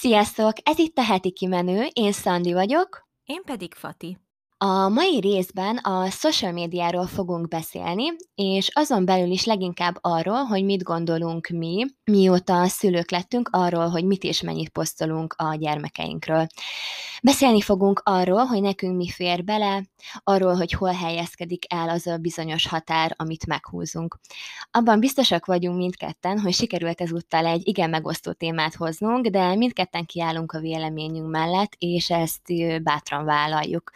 [0.00, 0.52] Sziasztok!
[0.62, 3.08] Ez itt a heti kimenő, én Szandi vagyok.
[3.24, 4.27] Én pedig Fati.
[4.60, 8.04] A mai részben a social médiáról fogunk beszélni,
[8.34, 14.04] és azon belül is leginkább arról, hogy mit gondolunk mi, mióta szülők lettünk, arról, hogy
[14.04, 16.46] mit és mennyit posztolunk a gyermekeinkről.
[17.22, 19.84] Beszélni fogunk arról, hogy nekünk mi fér bele,
[20.24, 24.18] arról, hogy hol helyezkedik el az a bizonyos határ, amit meghúzunk.
[24.70, 30.52] Abban biztosak vagyunk mindketten, hogy sikerült ezúttal egy igen megosztó témát hoznunk, de mindketten kiállunk
[30.52, 32.42] a véleményünk mellett, és ezt
[32.82, 33.90] bátran vállaljuk.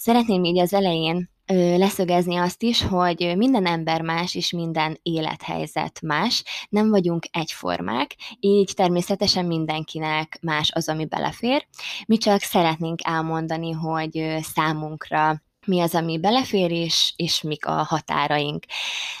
[0.00, 1.30] Szeretném így az elején
[1.76, 8.72] leszögezni azt is, hogy minden ember más, és minden élethelyzet más, nem vagyunk egyformák, így
[8.74, 11.66] természetesen mindenkinek más az, ami belefér.
[12.06, 18.64] Mi csak szeretnénk elmondani, hogy számunkra mi az, ami belefér, és, és mik a határaink.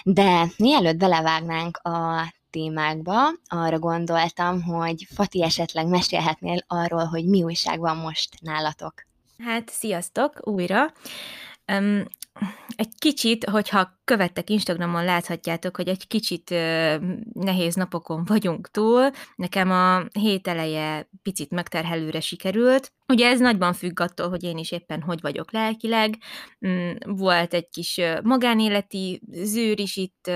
[0.02, 3.16] De mielőtt belevágnánk a témákba,
[3.48, 9.07] arra gondoltam, hogy Fati esetleg mesélhetnél arról, hogy mi újság van most nálatok.
[9.42, 10.92] Hát, sziasztok újra!
[11.72, 12.04] Um,
[12.76, 16.50] egy kicsit, hogyha követtek Instagramon, láthatjátok, hogy egy kicsit
[17.32, 19.10] nehéz napokon vagyunk túl.
[19.36, 22.92] Nekem a hét eleje picit megterhelőre sikerült.
[23.12, 26.16] Ugye ez nagyban függ attól, hogy én is éppen hogy vagyok lelkileg.
[26.66, 30.30] Mm, volt egy kis magánéleti zűr is itt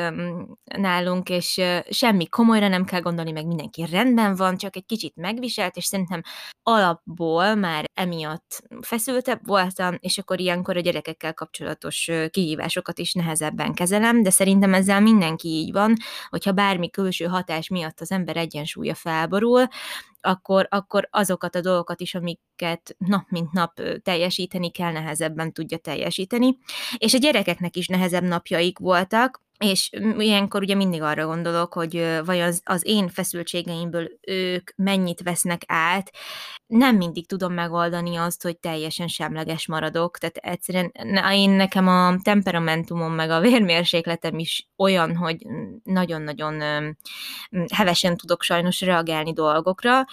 [0.76, 5.76] nálunk, és semmi komolyra nem kell gondolni, meg mindenki rendben van, csak egy kicsit megviselt,
[5.76, 6.22] és szerintem
[6.62, 13.74] alapból már emiatt feszültebb voltam, és akkor ilyenkor a gyerekekkel kapcsolatos kihívásokat is nehezebb szívben
[13.74, 15.96] kezelem, de szerintem ezzel mindenki így van,
[16.28, 19.66] hogyha bármi külső hatás miatt az ember egyensúlya felborul,
[20.20, 26.58] akkor, akkor azokat a dolgokat is, amiket nap mint nap teljesíteni kell, nehezebben tudja teljesíteni.
[26.98, 32.46] És a gyerekeknek is nehezebb napjaik voltak, és ilyenkor ugye mindig arra gondolok, hogy vajon
[32.46, 36.10] az, az én feszültségeimből ők mennyit vesznek át.
[36.66, 40.18] Nem mindig tudom megoldani azt, hogy teljesen semleges maradok.
[40.18, 40.92] Tehát egyszerűen
[41.32, 45.46] én nekem a temperamentumom meg a vérmérsékletem is olyan, hogy
[45.82, 46.62] nagyon-nagyon
[47.74, 50.04] hevesen tudok sajnos reagálni dolgokra,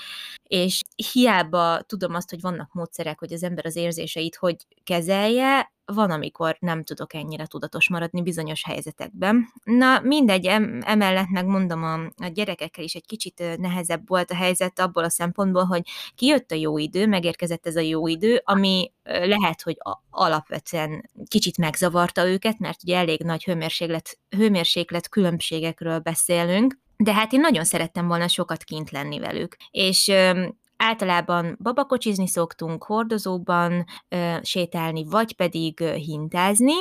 [0.44, 0.82] és
[1.12, 6.58] hiába tudom azt, hogy vannak módszerek, hogy az ember az érzéseit hogy kezelje, van, amikor
[6.60, 9.48] nem tudok ennyire tudatos maradni bizonyos helyzetekben.
[9.64, 10.46] Na, mindegy,
[10.82, 11.94] emellett megmondom, a,
[12.26, 15.82] a gyerekekkel is egy kicsit nehezebb volt a helyzet abból a szempontból, hogy
[16.16, 19.78] kijött a jó idő, megérkezett ez a jó idő, ami lehet, hogy
[20.10, 27.40] alapvetően kicsit megzavarta őket, mert ugye elég nagy hőmérséklet, hőmérséklet különbségekről beszélünk, de hát én
[27.40, 29.58] nagyon szerettem volna sokat kint lenni velük.
[29.72, 30.12] És
[30.84, 33.86] Általában babakocsizni szoktunk, hordozóban
[34.42, 36.74] sétálni, vagy pedig hintázni,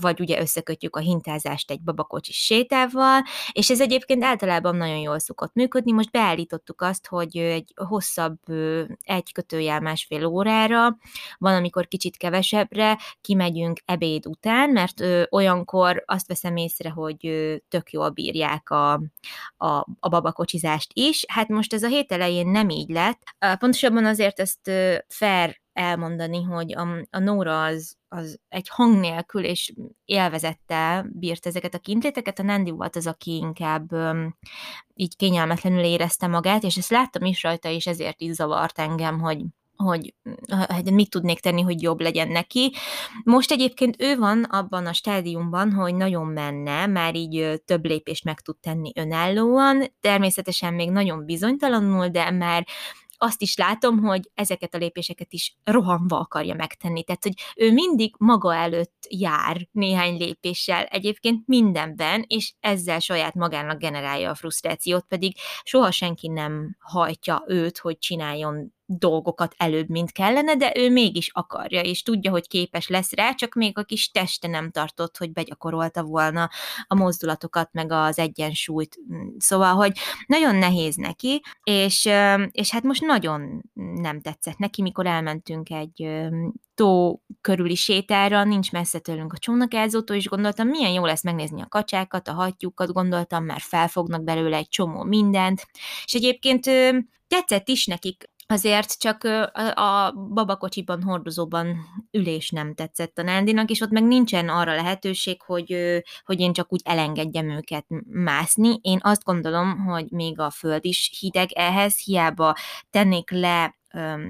[0.00, 3.22] vagy ugye összekötjük a hintázást egy babakocsis sétával,
[3.52, 5.92] és ez egyébként általában nagyon jól szokott működni.
[5.92, 8.38] Most beállítottuk azt, hogy egy hosszabb
[9.02, 10.96] egy kötőjel másfél órára,
[11.38, 17.18] van, amikor kicsit kevesebbre, kimegyünk ebéd után, mert olyankor azt veszem észre, hogy
[17.68, 18.92] tök jól bírják a,
[19.56, 21.24] a, a babakocsizást is.
[21.28, 23.22] Hát most ez a hét elején nem így lett.
[23.38, 24.70] Pontosabban azért ezt
[25.08, 29.72] fair elmondani, hogy a, a Nóra az, az egy hang nélkül és
[30.04, 34.36] élvezettel bírt ezeket a kintléteket, a Nandi volt az, aki inkább um,
[34.94, 39.44] így kényelmetlenül érezte magát, és ezt láttam is rajta, és ezért is zavart engem, hogy
[39.76, 40.14] hogy
[40.48, 42.72] hát mit tudnék tenni, hogy jobb legyen neki.
[43.24, 48.40] Most egyébként ő van abban a stádiumban, hogy nagyon menne, már így több lépést meg
[48.40, 52.66] tud tenni önállóan, természetesen még nagyon bizonytalanul, de már
[53.22, 57.04] azt is látom, hogy ezeket a lépéseket is rohanva akarja megtenni.
[57.04, 63.78] Tehát, hogy ő mindig maga előtt jár néhány lépéssel egyébként mindenben, és ezzel saját magának
[63.78, 70.56] generálja a frusztrációt, pedig soha senki nem hajtja őt, hogy csináljon dolgokat előbb, mint kellene,
[70.56, 74.48] de ő mégis akarja, és tudja, hogy képes lesz rá, csak még a kis teste
[74.48, 76.50] nem tartott, hogy begyakorolta volna
[76.86, 78.98] a mozdulatokat, meg az egyensúlyt.
[79.38, 82.08] Szóval, hogy nagyon nehéz neki, és,
[82.50, 83.62] és hát most nagyon
[83.94, 86.22] nem tetszett neki, mikor elmentünk egy
[86.74, 91.68] tó körüli sétára, nincs messze tőlünk a csónakázótól, és gondoltam, milyen jó lesz megnézni a
[91.68, 95.66] kacsákat, a hattyúkat, gondoltam, mert felfognak belőle egy csomó mindent,
[96.04, 96.64] és egyébként
[97.28, 99.24] tetszett is nekik Azért csak
[99.74, 101.76] a babakocsiban, hordozóban
[102.10, 105.76] ülés nem tetszett a Nándinak, és ott meg nincsen arra lehetőség, hogy,
[106.24, 108.78] hogy én csak úgy elengedjem őket mászni.
[108.82, 112.56] Én azt gondolom, hogy még a föld is hideg ehhez, hiába
[112.90, 113.76] tennék le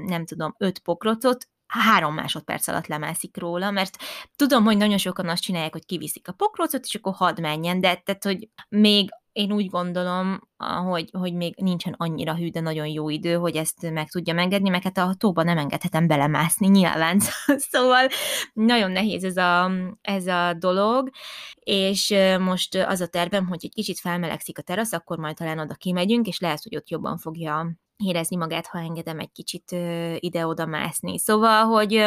[0.07, 3.97] nem tudom, öt pokrocot, három másodperc alatt lemászik róla, mert
[4.37, 7.95] tudom, hogy nagyon sokan azt csinálják, hogy kiviszik a pokrócot, és akkor hadd menjen, de
[7.95, 10.41] tehát, hogy még én úgy gondolom,
[10.89, 14.69] hogy, hogy még nincsen annyira hű, de nagyon jó idő, hogy ezt meg tudja engedni,
[14.69, 17.21] mert hát a tóba nem engedhetem belemászni nyilván,
[17.71, 18.09] szóval
[18.53, 19.71] nagyon nehéz ez a,
[20.01, 21.11] ez a dolog,
[21.55, 25.75] és most az a tervem, hogy egy kicsit felmelegszik a terasz, akkor majd talán oda
[25.75, 29.71] kimegyünk, és lehet, hogy ott jobban fogja érezni magát, ha engedem egy kicsit
[30.19, 31.19] ide-oda mászni.
[31.19, 32.05] Szóval, hogy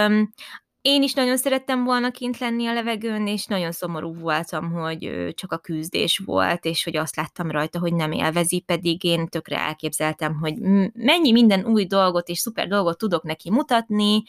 [0.85, 5.51] én is nagyon szerettem volna kint lenni a levegőn, és nagyon szomorú voltam, hogy csak
[5.51, 10.35] a küzdés volt, és hogy azt láttam rajta, hogy nem élvezi, pedig én tökre elképzeltem,
[10.39, 10.55] hogy
[10.93, 14.23] mennyi minden új dolgot és szuper dolgot tudok neki mutatni,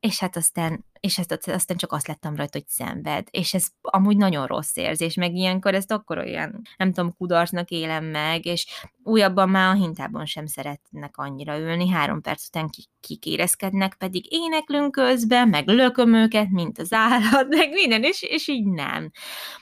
[0.00, 4.16] és hát aztán és ezt aztán csak azt lettem rajta, hogy szenved, és ez amúgy
[4.16, 8.66] nagyon rossz érzés, meg ilyenkor ezt akkor olyan, nem tudom, kudarcnak élem meg, és
[9.02, 12.70] újabban már a hintában sem szeretnek annyira ülni, három perc után
[13.00, 18.66] kikérezkednek, pedig éneklünk közben, meg lököm őket, mint az állat, meg minden, és, és így
[18.66, 19.10] nem.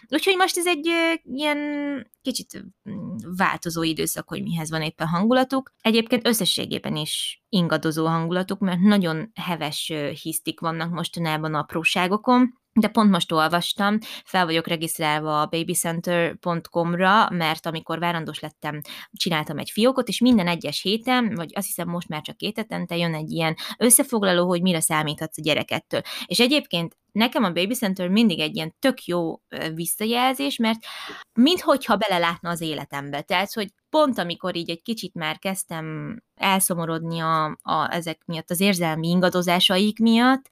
[0.09, 0.87] Úgyhogy most ez egy
[1.25, 1.59] ilyen
[2.23, 5.73] kicsit mm, változó időszak, hogy mihez van éppen hangulatuk.
[5.81, 9.93] Egyébként összességében is ingadozó hangulatuk, mert nagyon heves
[10.23, 17.99] hisztik vannak mostanában apróságokon, de pont most olvastam, fel vagyok regisztrálva a babycenter.com-ra, mert amikor
[17.99, 18.81] várandós lettem,
[19.13, 22.97] csináltam egy fiókot, és minden egyes héten, vagy azt hiszem most már csak két hetente
[22.97, 26.01] jön egy ilyen összefoglaló, hogy mire számíthatsz a gyerekettől.
[26.27, 29.41] És egyébként nekem a Baby Center mindig egy ilyen tök jó
[29.75, 30.79] visszajelzés, mert
[31.33, 33.21] minthogyha belelátna az életembe.
[33.21, 38.61] Tehát, hogy pont amikor így egy kicsit már kezdtem elszomorodni a, a, ezek miatt, az
[38.61, 40.49] érzelmi ingadozásaik miatt,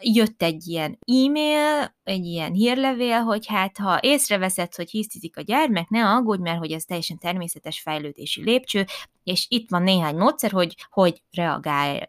[0.00, 5.88] jött egy ilyen e-mail, egy ilyen hírlevél, hogy hát ha észreveszed, hogy hisztizik a gyermek,
[5.88, 8.84] ne aggódj, mert hogy ez teljesen természetes fejlődési lépcső,
[9.24, 11.22] és itt van néhány módszer, hogy, hogy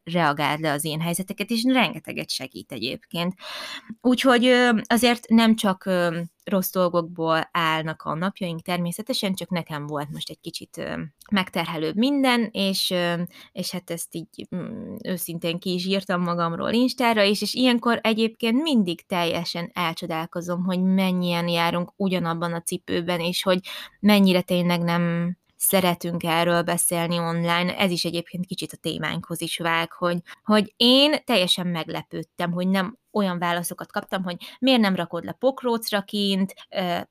[0.03, 3.33] reagál le az én helyzeteket, és rengeteget segít egyébként.
[4.01, 4.45] Úgyhogy
[4.83, 5.89] azért nem csak
[6.45, 10.97] rossz dolgokból állnak a napjaink természetesen, csak nekem volt most egy kicsit
[11.31, 12.93] megterhelőbb minden, és,
[13.51, 18.61] és hát ezt így mm, őszintén ki is írtam magamról Instára, és, és ilyenkor egyébként
[18.61, 23.59] mindig teljesen elcsodálkozom, hogy mennyien járunk ugyanabban a cipőben, és hogy
[23.99, 29.91] mennyire tényleg nem szeretünk erről beszélni online, ez is egyébként kicsit a témánkhoz is vág,
[29.91, 35.31] hogy, hogy én teljesen meglepődtem, hogy nem olyan válaszokat kaptam, hogy miért nem rakod le
[35.31, 36.53] pokrócra kint,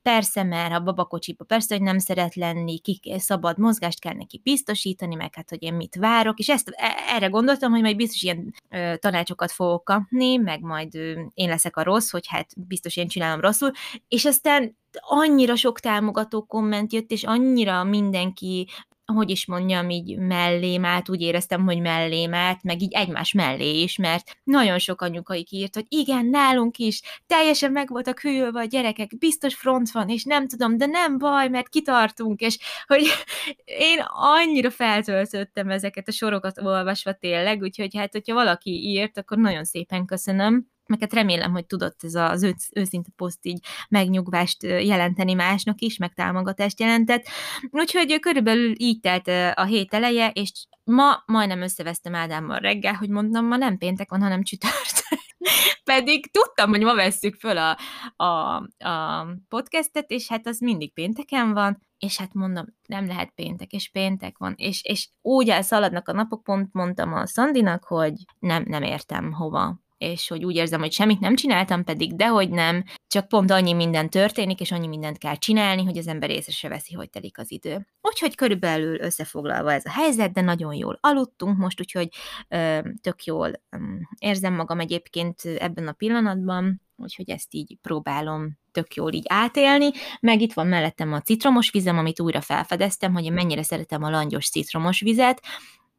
[0.01, 5.15] persze, mert a babakocsiba persze, hogy nem szeret lenni, ki szabad mozgást kell neki biztosítani,
[5.15, 8.53] meg hát, hogy én mit várok, és ezt e, erre gondoltam, hogy majd biztos ilyen
[8.99, 10.95] tanácsokat fogok kapni, meg majd
[11.33, 13.71] én leszek a rossz, hogy hát biztos én csinálom rosszul,
[14.07, 18.67] és aztán annyira sok támogató komment jött, és annyira mindenki
[19.13, 23.81] hogy is mondjam, így mellém át, úgy éreztem, hogy mellém át, meg így egymás mellé
[23.81, 28.63] is, mert nagyon sok anyukai írt, hogy igen, nálunk is teljesen meg voltak hűlve a
[28.63, 33.03] gyerekek, biztos front van, és nem tudom, de nem baj, mert kitartunk, és hogy
[33.91, 39.63] én annyira feltöltöttem ezeket a sorokat olvasva tényleg, úgyhogy hát, hogyha valaki írt, akkor nagyon
[39.63, 45.81] szépen köszönöm meg remélem, hogy tudott ez az ősz, őszinte poszt így megnyugvást jelenteni másnak
[45.81, 47.25] is, meg támogatást jelentett.
[47.69, 49.27] Úgyhogy körülbelül így telt
[49.57, 50.51] a hét eleje, és
[50.83, 55.19] ma majdnem összevesztem Ádámmal reggel, hogy mondtam, ma nem péntek van, hanem csütörtök.
[55.83, 57.77] Pedig tudtam, hogy ma vesszük föl a,
[58.15, 58.55] a,
[58.89, 63.89] a podcastet, és hát az mindig pénteken van, és hát mondom, nem lehet péntek, és
[63.89, 68.83] péntek van, és, és úgy elszaladnak a napok, pont mondtam a Szandinak, hogy nem, nem
[68.83, 73.51] értem hova és hogy úgy érzem, hogy semmit nem csináltam, pedig dehogy nem, csak pont
[73.51, 77.09] annyi minden történik, és annyi mindent kell csinálni, hogy az ember észre se veszi, hogy
[77.09, 77.87] telik az idő.
[78.01, 82.09] Úgyhogy körülbelül összefoglalva ez a helyzet, de nagyon jól aludtunk most, úgyhogy
[82.47, 83.77] ö, tök jól ö,
[84.19, 90.41] érzem magam egyébként ebben a pillanatban, úgyhogy ezt így próbálom tök jól így átélni, meg
[90.41, 94.49] itt van mellettem a citromos vizem, amit újra felfedeztem, hogy én mennyire szeretem a langyos
[94.49, 95.41] citromos vizet,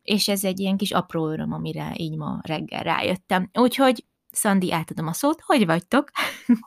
[0.07, 3.51] és ez egy ilyen kis apró öröm, amire így ma reggel rájöttem.
[3.53, 4.05] Úgyhogy
[4.37, 6.11] Szandi, átadom a szót, hogy vagytok?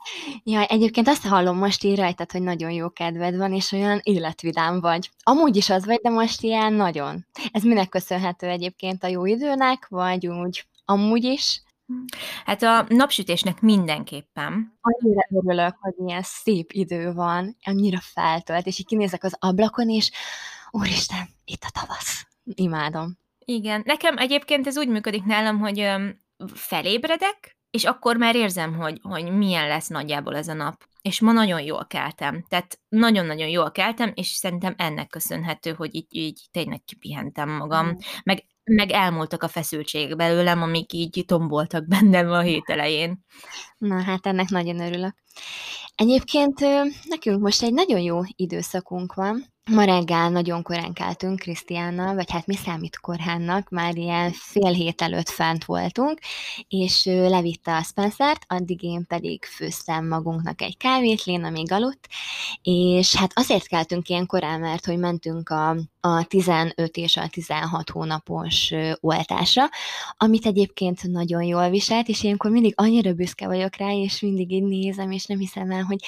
[0.44, 4.80] Ja, egyébként azt hallom most így rajtad, hogy nagyon jó kedved van, és olyan életvidám
[4.80, 5.10] vagy.
[5.22, 7.26] Amúgy is az vagy, de most ilyen nagyon.
[7.52, 11.62] Ez minek köszönhető egyébként a jó időnek, vagy úgy amúgy is?
[12.44, 14.78] Hát a napsütésnek mindenképpen.
[14.80, 20.10] Annyira örülök, hogy ilyen szép idő van, annyira feltölt, és így kinézek az ablakon, és
[20.70, 22.26] úristen, itt a tavasz.
[22.54, 23.19] Imádom.
[23.50, 25.90] Igen, nekem egyébként ez úgy működik nálam, hogy
[26.54, 30.84] felébredek, és akkor már érzem, hogy, hogy milyen lesz nagyjából ez a nap.
[31.02, 32.44] És ma nagyon jól keltem.
[32.48, 37.86] Tehát nagyon-nagyon jól keltem, és szerintem ennek köszönhető, hogy így, így tényleg kipihentem magam.
[37.86, 37.96] Mm.
[38.24, 43.24] Meg, meg elmúltak a feszültségek belőlem, amik így tomboltak bennem a hét elején.
[43.78, 45.14] Na hát ennek nagyon örülök.
[45.94, 46.60] Egyébként
[47.04, 49.44] nekünk most egy nagyon jó időszakunk van.
[49.70, 55.02] Ma reggel nagyon korán keltünk Krisztiánnal, vagy hát mi számít koránnak, már ilyen fél hét
[55.02, 56.18] előtt fent voltunk,
[56.68, 62.08] és ő levitte a Spencer-t, addig én pedig főztem magunknak egy kávét, Léna még aludt,
[62.62, 67.90] és hát azért keltünk ilyen korán, mert hogy mentünk a, a 15 és a 16
[67.90, 69.68] hónapos oltásra,
[70.16, 74.64] amit egyébként nagyon jól viselt, és ilyenkor mindig annyira büszke vagyok rá, és mindig így
[74.64, 75.98] nézem, és nem hiszem el, hogy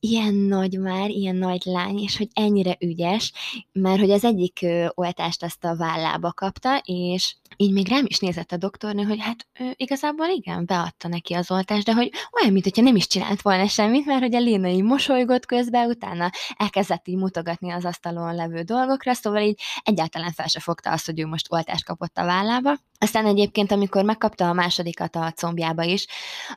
[0.00, 3.32] ilyen nagy már, ilyen nagy lány, és hogy ennyire ügyes,
[3.72, 8.52] mert hogy az egyik oltást azt a vállába kapta, és így még rám is nézett
[8.52, 12.82] a doktornő, hogy hát ő, igazából igen, beadta neki az oltást, de hogy olyan, mintha
[12.82, 17.16] nem is csinált volna semmit, mert hogy a Léna így mosolygott közben, utána elkezdett így
[17.16, 21.52] mutogatni az asztalon levő dolgokra, szóval így egyáltalán fel se fogta azt, hogy ő most
[21.52, 22.76] oltást kapott a vállába.
[22.98, 26.06] Aztán egyébként, amikor megkapta a másodikat a combjába is,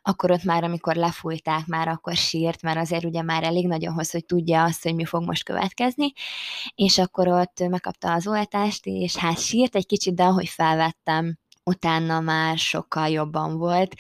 [0.02, 4.10] akkor ott már, amikor lefújták, már akkor sírt, mert azért ugye már elég nagyon hosszú,
[4.12, 6.12] hogy tudja azt, hogy mi fog most következni,
[6.76, 11.38] és akkor ott megkapta az oltást, és hát sírt egy kicsit, de ahogy felvettem,
[11.70, 13.96] utána már sokkal jobban volt,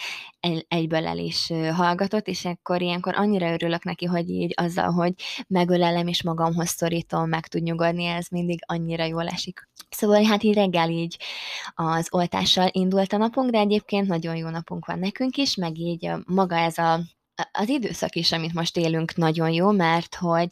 [0.67, 5.13] egyből el is hallgatott, és akkor ilyenkor annyira örülök neki, hogy így azzal, hogy
[5.47, 9.69] megölelem és magamhoz szorítom, meg tud nyugodni, ez mindig annyira jól esik.
[9.89, 11.17] Szóval hát így reggel így
[11.73, 16.11] az oltással indult a napunk, de egyébként nagyon jó napunk van nekünk is, meg így
[16.25, 16.99] maga ez a
[17.51, 20.47] az időszak is, amit most élünk, nagyon jó, mert hogy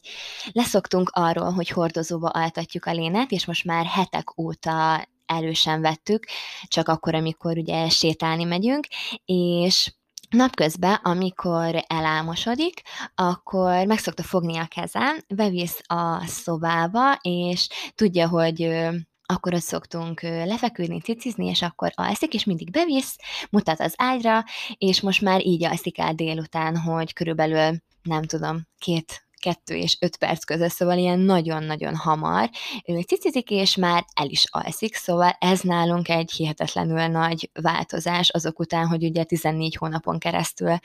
[0.51, 6.25] leszoktunk arról, hogy hordozóba altatjuk a lénet, és most már hetek óta erősen vettük,
[6.67, 8.87] csak akkor, amikor ugye sétálni megyünk,
[9.25, 9.91] és
[10.29, 12.81] Napközben, amikor elámosodik,
[13.15, 18.87] akkor meg szokta fogni a kezem, bevisz a szobába, és tudja, hogy
[19.25, 23.15] akkor ott szoktunk lefeküdni, cicizni, és akkor alszik, és mindig bevisz,
[23.49, 24.43] mutat az ágyra,
[24.77, 30.17] és most már így alszik el délután, hogy körülbelül, nem tudom, két kettő és öt
[30.17, 32.49] perc között, szóval ilyen nagyon-nagyon hamar
[32.85, 38.59] ő cicizik, és már el is alszik, szóval ez nálunk egy hihetetlenül nagy változás azok
[38.59, 40.77] után, hogy ugye 14 hónapon keresztül,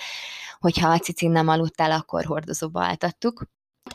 [0.60, 3.44] hogyha a cicin nem aludtál, akkor hordozóba altattuk.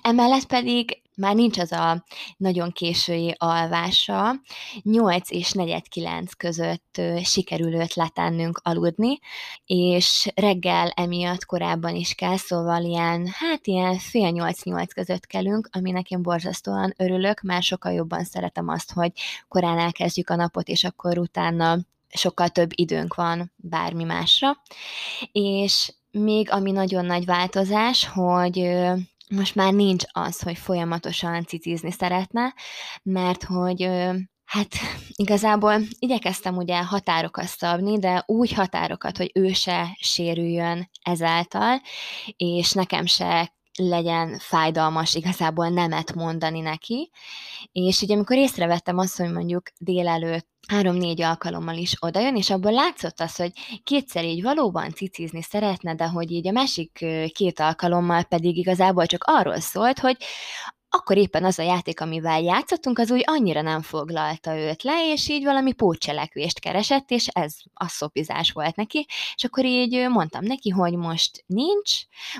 [0.02, 2.04] Emellett pedig már nincs az a
[2.38, 4.36] nagyon késői alvása,
[4.82, 9.20] 8 és 49 között sikerül őt letennünk aludni,
[9.66, 16.10] és reggel emiatt korábban is kell, szóval ilyen, hát ilyen fél 8-8 között kelünk, aminek
[16.10, 19.12] én borzasztóan örülök, már sokkal jobban szeretem azt, hogy
[19.48, 21.78] korán elkezdjük a napot, és akkor utána
[22.10, 24.62] sokkal több időnk van bármi másra.
[25.32, 28.58] És még ami nagyon nagy változás, hogy
[29.30, 32.54] most már nincs az, hogy folyamatosan cicizni szeretne,
[33.04, 33.90] mert hogy
[34.48, 34.76] Hát
[35.24, 41.82] igazából igyekeztem ugye határokat szabni, de úgy határokat, hogy ő se sérüljön ezáltal,
[42.38, 47.12] és nekem se legyen fájdalmas igazából nemet mondani neki.
[47.72, 53.20] És ugye amikor észrevettem azt, hogy mondjuk délelőtt három-négy alkalommal is odajön, és abból látszott
[53.20, 53.52] az, hogy
[53.84, 59.24] kétszer így valóban cicizni szeretne, de hogy így a másik két alkalommal pedig igazából csak
[59.26, 60.18] arról szólt, hogy
[60.90, 65.30] akkor éppen az a játék, amivel játszottunk, az úgy annyira nem foglalta őt le, és
[65.30, 70.70] így valami pótcselekvést keresett, és ez a szopizás volt neki, és akkor így mondtam neki,
[70.70, 71.92] hogy most nincs,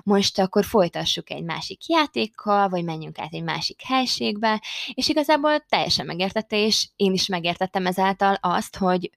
[0.04, 4.62] most akkor folytassuk egy másik játékkal, vagy menjünk át egy másik helységbe,
[4.94, 9.10] és igazából teljesen megértette, és én is megértettem ezáltal azt, hogy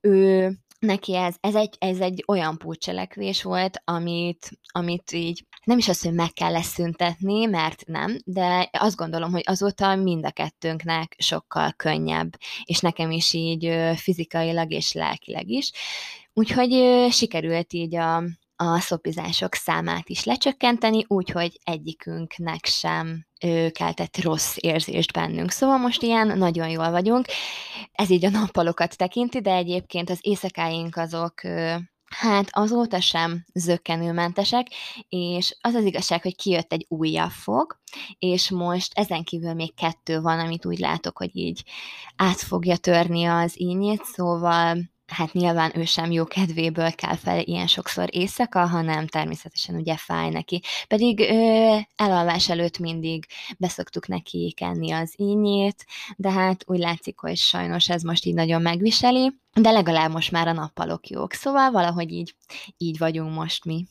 [0.00, 0.50] ő
[0.84, 6.04] neki ez, ez, egy, ez egy olyan pótcselekvés volt, amit, amit így nem is azt,
[6.04, 11.72] hogy meg kell leszüntetni, mert nem, de azt gondolom, hogy azóta mind a kettőnknek sokkal
[11.72, 15.72] könnyebb, és nekem is így fizikailag és lelkileg is.
[16.32, 18.22] Úgyhogy sikerült így a,
[18.56, 23.26] a szopizások számát is lecsökkenteni, úgyhogy egyikünknek sem
[23.70, 25.50] keltett rossz érzést bennünk.
[25.50, 27.26] Szóval most ilyen nagyon jól vagyunk.
[27.92, 31.40] Ez így a nappalokat tekinti, de egyébként az éjszakáink azok
[32.14, 34.66] Hát azóta sem zöggenőmentesek,
[35.08, 37.78] és az az igazság, hogy kijött egy újabb fog,
[38.18, 41.62] és most ezen kívül még kettő van, amit úgy látok, hogy így
[42.16, 47.66] át fogja törni az ínyét, szóval hát nyilván ő sem jó kedvéből kell fel ilyen
[47.66, 50.62] sokszor éjszaka, hanem természetesen ugye fáj neki.
[50.88, 53.26] Pedig ö, elalvás előtt mindig
[53.58, 58.62] beszoktuk neki kenni az ínyét, de hát úgy látszik, hogy sajnos ez most így nagyon
[58.62, 62.34] megviseli, de legalább most már a nappalok jók, szóval valahogy így,
[62.78, 63.86] így vagyunk most mi.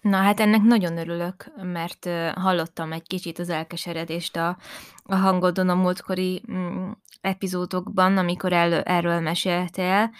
[0.00, 4.56] Na hát ennek nagyon örülök, mert hallottam egy kicsit az elkeseredést a,
[5.04, 10.10] a hangodon a múltkori mm, epizódokban, amikor el, erről meséltél,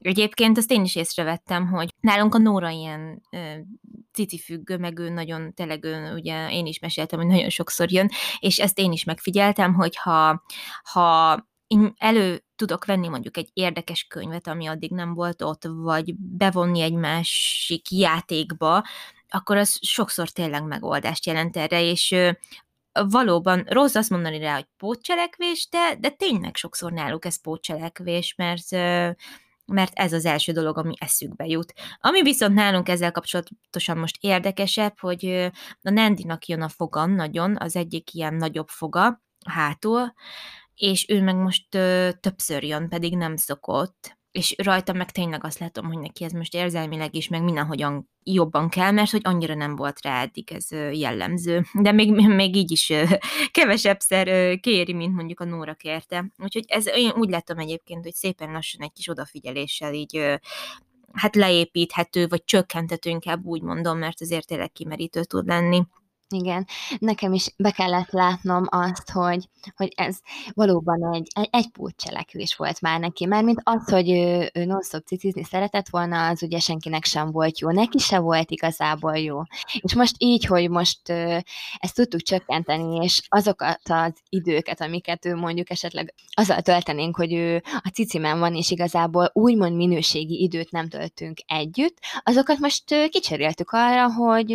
[0.00, 3.22] Egyébként azt én is észrevettem, hogy nálunk a Nóra ilyen
[4.12, 8.10] cici függő, meg ő nagyon, tényleg ő, ugye én is meséltem, hogy nagyon sokszor jön,
[8.38, 10.42] és ezt én is megfigyeltem, hogy ha,
[10.82, 16.14] ha én elő tudok venni mondjuk egy érdekes könyvet, ami addig nem volt ott, vagy
[16.16, 18.84] bevonni egy másik játékba,
[19.28, 22.14] akkor az sokszor tényleg megoldást jelent erre, és
[22.92, 28.70] valóban rossz azt mondani rá, hogy pótcselekvés, de, de tényleg sokszor náluk ez pótcselekvés, mert
[29.70, 31.72] mert ez az első dolog, ami eszükbe jut.
[32.00, 35.24] Ami viszont nálunk ezzel kapcsolatosan most érdekesebb, hogy
[35.82, 40.12] a Nandinak jön a foga nagyon, az egyik ilyen nagyobb foga hátul,
[40.74, 41.68] és ő meg most
[42.20, 46.54] többször jön, pedig nem szokott, és rajta meg tényleg azt látom, hogy neki ez most
[46.54, 51.64] érzelmileg is, meg mindenhogyan jobban kell, mert hogy annyira nem volt rá eddig ez jellemző.
[51.72, 52.10] De még,
[52.40, 52.92] még így is
[53.50, 56.32] kevesebbszer kéri, mint mondjuk a Nóra kérte.
[56.38, 60.38] Úgyhogy ez, én úgy látom egyébként, hogy szépen lassan egy kis odafigyeléssel így
[61.12, 65.82] hát leépíthető, vagy csökkenthető, inkább úgy mondom, mert azért tényleg kimerítő tud lenni.
[66.34, 66.66] Igen,
[66.98, 70.18] nekem is be kellett látnom azt, hogy, hogy ez
[70.54, 75.44] valóban egy, egy, egy cselekvés volt már neki, mint az, hogy ő, ő non-stop cicizni
[75.44, 79.42] szeretett volna, az ugye senkinek sem volt jó, neki se volt igazából jó.
[79.80, 81.08] És most így, hogy most
[81.78, 87.62] ezt tudtuk csökkenteni, és azokat az időket, amiket ő mondjuk esetleg azzal töltenénk, hogy ő
[87.64, 94.12] a cicimen van, és igazából úgymond minőségi időt nem töltünk együtt, azokat most kicseréltük arra,
[94.12, 94.52] hogy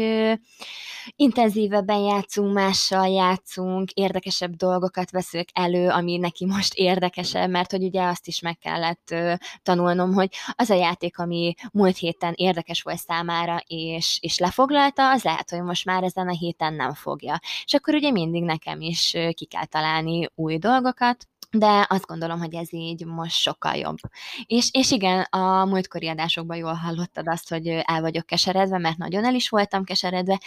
[1.65, 8.03] intenzívebben játszunk, mással játszunk, érdekesebb dolgokat veszünk elő, ami neki most érdekesebb, mert hogy ugye
[8.03, 12.97] azt is meg kellett ö, tanulnom, hogy az a játék, ami múlt héten érdekes volt
[12.97, 17.39] számára, és, és lefoglalta, az lehet, hogy most már ezen a héten nem fogja.
[17.65, 22.53] És akkor ugye mindig nekem is ki kell találni új dolgokat, de azt gondolom, hogy
[22.53, 23.97] ez így most sokkal jobb.
[24.45, 29.25] És, és igen, a múltkori adásokban jól hallottad azt, hogy el vagyok keseredve, mert nagyon
[29.25, 30.39] el is voltam keseredve.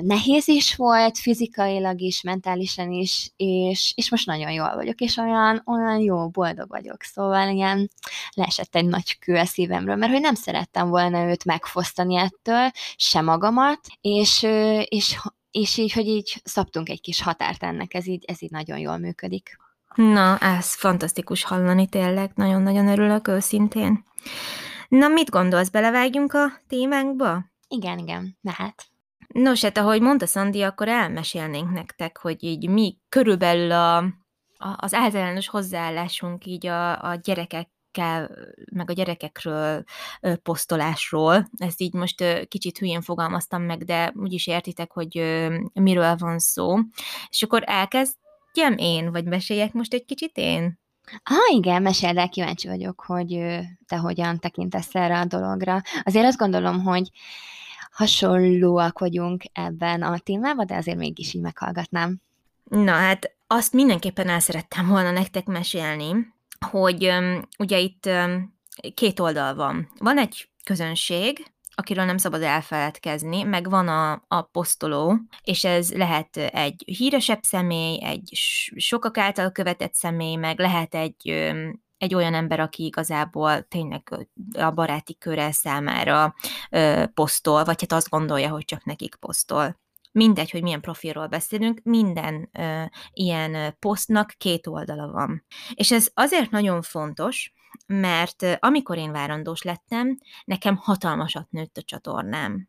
[0.00, 5.62] Nehéz is volt, fizikailag is, mentálisan is, és, és most nagyon jól vagyok, és olyan,
[5.66, 7.02] olyan jó, boldog vagyok.
[7.02, 7.90] Szóval ilyen
[8.34, 13.20] leesett egy nagy kő a szívemről, mert hogy nem szerettem volna őt megfosztani ettől, se
[13.20, 14.42] magamat, és,
[14.88, 15.16] és
[15.54, 18.98] és így, hogy így szabtunk egy kis határt ennek, ez így, ez így nagyon jól
[18.98, 19.58] működik.
[19.94, 24.04] Na, ez fantasztikus hallani tényleg, nagyon-nagyon örülök őszintén.
[24.88, 27.44] Na, mit gondolsz, belevágjunk a témánkba?
[27.68, 28.86] Igen, igen, mehet.
[29.28, 34.94] Nos, hát ahogy mondta Szandi, akkor elmesélnénk nektek, hogy így mi körülbelül a, a, az
[34.94, 38.30] általános hozzáállásunk így a, a gyerekekkel,
[38.72, 39.84] meg a gyerekekről
[40.20, 41.48] ö, posztolásról.
[41.56, 46.38] Ezt így most ö, kicsit hülyén fogalmaztam meg, de úgyis értitek, hogy ö, miről van
[46.38, 46.76] szó.
[47.28, 48.16] És akkor elkezd
[48.54, 50.78] kezdjem én, vagy meséljek most egy kicsit én?
[51.22, 55.82] Ah, igen, meséld el, kíváncsi vagyok, hogy te hogyan tekintesz erre a dologra.
[56.02, 57.10] Azért azt gondolom, hogy
[57.90, 62.20] hasonlóak vagyunk ebben a témában, de azért mégis így meghallgatnám.
[62.64, 66.12] Na hát azt mindenképpen el szerettem volna nektek mesélni,
[66.70, 68.54] hogy um, ugye itt um,
[68.94, 69.88] két oldal van.
[69.98, 76.36] Van egy közönség, akiről nem szabad elfeledkezni, meg van a, a posztoló, és ez lehet
[76.36, 78.30] egy híresebb személy, egy
[78.76, 81.32] sokak által követett személy, meg lehet egy
[82.04, 84.26] egy olyan ember, aki igazából tényleg
[84.58, 86.34] a baráti köre számára
[86.70, 89.80] ö, posztol, vagy hát azt gondolja, hogy csak nekik posztol.
[90.12, 92.82] Mindegy, hogy milyen profilról beszélünk, minden ö,
[93.12, 95.44] ilyen posztnak két oldala van.
[95.74, 97.52] És ez azért nagyon fontos,
[97.86, 102.68] mert amikor én várandós lettem, nekem hatalmasat nőtt a csatornám.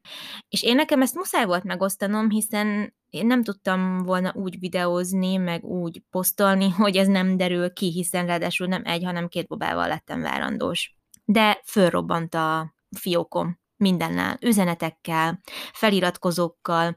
[0.50, 5.64] És én nekem ezt muszáj volt megosztanom, hiszen én nem tudtam volna úgy videózni, meg
[5.64, 10.22] úgy posztolni, hogy ez nem derül ki, hiszen ráadásul nem egy, hanem két bobával lettem
[10.22, 10.96] várandós.
[11.26, 15.42] De fölrobbant a fiókom mindennel, üzenetekkel,
[15.74, 16.96] feliratkozókkal,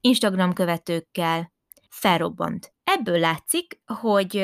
[0.00, 1.52] Instagram követőkkel,
[1.88, 2.72] felrobbant.
[2.84, 4.36] Ebből látszik, hogy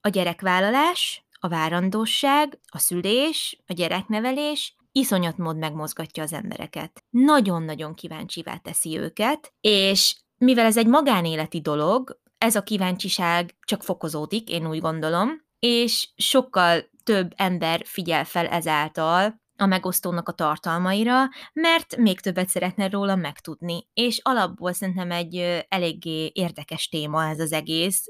[0.00, 7.04] a gyerekvállalás a várandóság, a szülés, a gyereknevelés iszonyat mód megmozgatja az embereket.
[7.10, 14.50] Nagyon-nagyon kíváncsivá teszi őket, és mivel ez egy magánéleti dolog, ez a kíváncsiság csak fokozódik,
[14.50, 21.96] én úgy gondolom, és sokkal több ember figyel fel ezáltal a megosztónak a tartalmaira, mert
[21.96, 23.86] még többet szeretne róla megtudni.
[23.94, 28.04] És alapból szerintem egy eléggé érdekes téma ez az egész,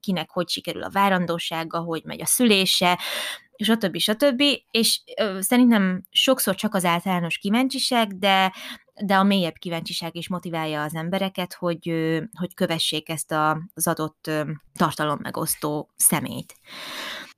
[0.00, 2.98] kinek hogy sikerül a várandósága, hogy megy a szülése,
[3.56, 3.98] stb.
[3.98, 4.42] stb.
[4.70, 8.52] És ö, szerintem sokszor csak az általános kíváncsiság, de
[9.02, 11.88] de a mélyebb kíváncsiság is motiválja az embereket, hogy,
[12.38, 14.30] hogy kövessék ezt a, az adott
[14.72, 16.54] tartalommegosztó szemét.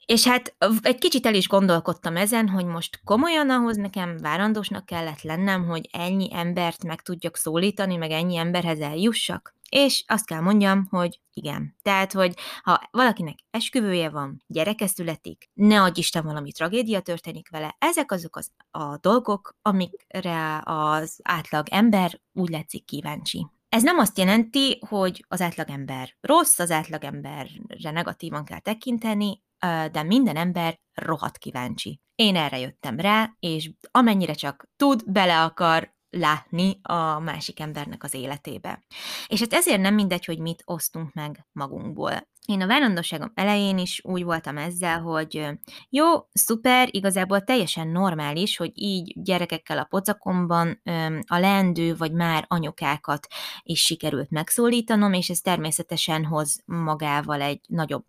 [0.07, 5.23] És hát egy kicsit el is gondolkodtam ezen, hogy most komolyan ahhoz nekem várandósnak kellett
[5.23, 9.55] lennem, hogy ennyi embert meg tudjak szólítani, meg ennyi emberhez eljussak.
[9.69, 11.77] És azt kell mondjam, hogy igen.
[11.83, 17.77] Tehát, hogy ha valakinek esküvője van, gyereke születik, ne adj Isten valami tragédia történik vele,
[17.79, 23.47] ezek azok az, a dolgok, amikre az átlag ember úgy látszik kíváncsi.
[23.69, 29.45] Ez nem azt jelenti, hogy az átlagember rossz, az átlagemberre negatívan kell tekinteni,
[29.93, 32.01] de minden ember rohadt kíváncsi.
[32.15, 38.15] Én erre jöttem rá, és amennyire csak tud, bele akar látni a másik embernek az
[38.15, 38.85] életébe.
[39.27, 42.29] És hát ezért nem mindegy, hogy mit osztunk meg magunkból.
[42.47, 45.47] Én a várandosságom elején is úgy voltam ezzel, hogy
[45.91, 50.81] jó, szuper, igazából teljesen normális, hogy így gyerekekkel a pocakomban
[51.27, 53.27] a leendő vagy már anyukákat
[53.63, 58.05] is sikerült megszólítanom, és ez természetesen hoz magával egy nagyobb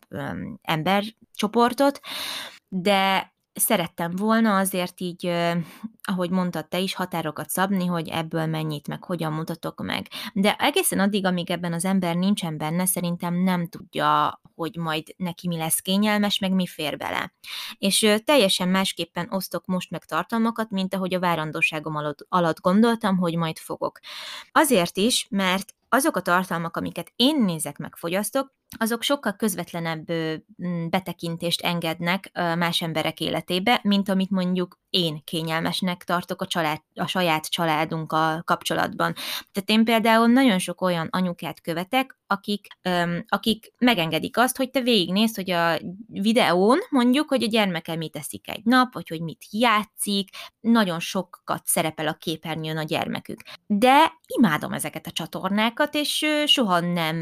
[0.62, 2.00] embercsoportot,
[2.68, 5.32] de szerettem volna azért így,
[6.02, 10.08] ahogy mondtad te is, határokat szabni, hogy ebből mennyit, meg hogyan mutatok meg.
[10.34, 15.48] De egészen addig, amíg ebben az ember nincsen benne, szerintem nem tudja, hogy majd neki
[15.48, 17.34] mi lesz kényelmes, meg mi fér bele.
[17.78, 23.36] És teljesen másképpen osztok most meg tartalmakat, mint ahogy a várandóságom alatt, alatt gondoltam, hogy
[23.36, 24.00] majd fogok.
[24.52, 30.06] Azért is, mert azok a tartalmak, amiket én nézek meg, fogyasztok, azok sokkal közvetlenebb
[30.90, 37.50] betekintést engednek más emberek életébe, mint amit mondjuk én kényelmesnek tartok a, család, a saját
[37.50, 39.14] családunkkal kapcsolatban.
[39.52, 44.82] Tehát én például nagyon sok olyan anyukát követek, akik, öm, akik megengedik azt, hogy te
[44.82, 45.78] végignézd, hogy a
[46.08, 51.66] videón mondjuk, hogy a gyermeke mit teszik egy nap, vagy hogy mit játszik, nagyon sokat
[51.66, 53.42] szerepel a képernyőn a gyermekük.
[53.66, 57.18] De imádom ezeket a csatornákat, és soha nem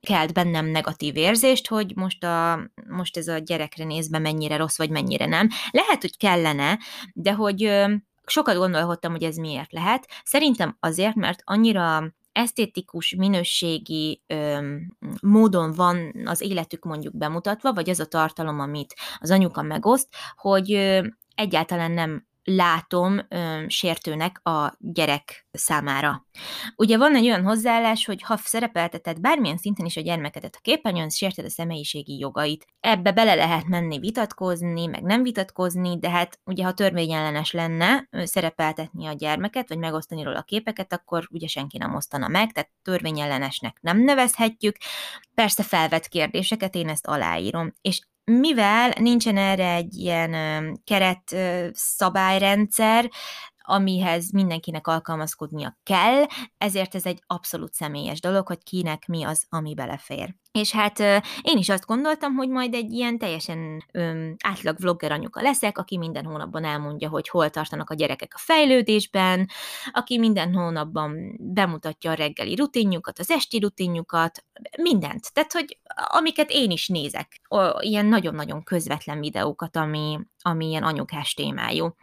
[0.00, 4.90] kelt bennem negatív érzést, hogy most, a, most ez a gyerekre nézve mennyire rossz, vagy
[4.90, 5.48] mennyire nem.
[5.70, 6.78] Lehet, hogy kellene,
[7.12, 7.72] de hogy
[8.26, 10.08] sokat gondolkodtam, hogy ez miért lehet.
[10.24, 18.00] Szerintem azért, mert annyira esztétikus, minőségi öm, módon van az életük mondjuk bemutatva, vagy az
[18.00, 25.46] a tartalom, amit az anyuka megoszt, hogy ö, egyáltalán nem látom ö, sértőnek a gyerek
[25.52, 26.26] számára.
[26.76, 31.08] Ugye van egy olyan hozzáállás, hogy ha szerepelteted bármilyen szinten is a gyermekedet a képernyőn,
[31.08, 32.66] sérted a személyiségi jogait.
[32.80, 39.06] Ebbe bele lehet menni vitatkozni, meg nem vitatkozni, de hát ugye ha törvényellenes lenne szerepeltetni
[39.06, 43.76] a gyermeket, vagy megosztani róla a képeket, akkor ugye senki nem osztana meg, tehát törvényellenesnek
[43.80, 44.76] nem nevezhetjük.
[45.34, 47.72] Persze felvet kérdéseket, én ezt aláírom.
[47.80, 48.00] És
[48.38, 50.32] mivel nincsen erre egy ilyen
[50.84, 51.36] keret
[51.72, 53.10] szabályrendszer,
[53.62, 56.24] amihez mindenkinek alkalmazkodnia kell,
[56.58, 60.34] ezért ez egy abszolút személyes dolog, hogy kinek mi az, ami belefér.
[60.52, 60.98] És hát
[61.42, 65.98] én is azt gondoltam, hogy majd egy ilyen teljesen öm, átlag vlogger anyuka leszek, aki
[65.98, 69.48] minden hónapban elmondja, hogy hol tartanak a gyerekek a fejlődésben,
[69.92, 74.44] aki minden hónapban bemutatja a reggeli rutinjukat, az esti rutinjukat,
[74.76, 75.32] mindent.
[75.32, 77.40] Tehát, hogy amiket én is nézek,
[77.80, 81.94] ilyen nagyon-nagyon közvetlen videókat, ami, ami ilyen anyukás témájú.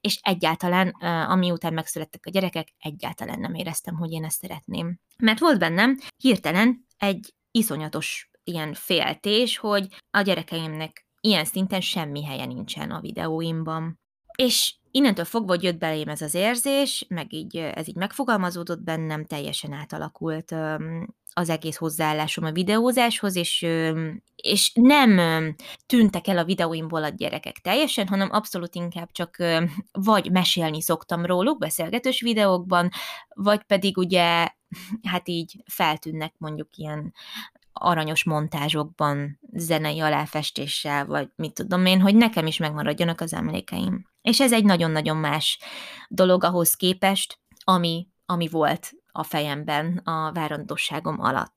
[0.00, 0.88] És egyáltalán,
[1.28, 4.98] ami után megszülettek a gyerekek, egyáltalán nem éreztem, hogy én ezt szeretném.
[5.18, 12.44] Mert volt bennem hirtelen egy iszonyatos ilyen féltés, hogy a gyerekeimnek ilyen szinten semmi helye
[12.44, 14.00] nincsen a videóimban.
[14.38, 19.24] És innentől fogva, hogy jött belém ez az érzés, meg így ez így megfogalmazódott bennem,
[19.24, 20.54] teljesen átalakult
[21.32, 23.66] az egész hozzáállásom a videózáshoz, és,
[24.36, 25.18] és nem
[25.86, 29.36] tűntek el a videóimból a gyerekek teljesen, hanem abszolút inkább csak
[29.92, 32.90] vagy mesélni szoktam róluk beszélgetős videókban,
[33.28, 34.48] vagy pedig ugye
[35.02, 37.12] hát így feltűnnek mondjuk ilyen
[37.72, 44.08] aranyos montázsokban, zenei aláfestéssel, vagy mit tudom én, hogy nekem is megmaradjanak az emlékeim.
[44.22, 45.58] És ez egy nagyon-nagyon más
[46.08, 51.54] dolog ahhoz képest, ami, ami volt a fejemben a várandosságom alatt.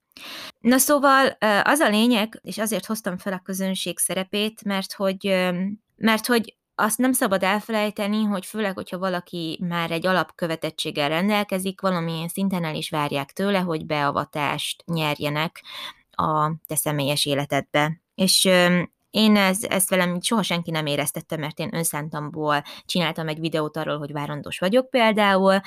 [0.59, 5.51] Na szóval az a lényeg, és azért hoztam fel a közönség szerepét, mert hogy,
[5.95, 12.27] mert hogy azt nem szabad elfelejteni, hogy főleg, hogyha valaki már egy alapkövetettséggel rendelkezik, valamilyen
[12.27, 15.63] szinten el is várják tőle, hogy beavatást nyerjenek
[16.11, 18.01] a te személyes életedbe.
[18.15, 18.49] És
[19.09, 23.97] én ez, ezt velem soha senki nem éreztette, mert én önszántamból csináltam egy videót arról,
[23.97, 25.61] hogy várandos vagyok például,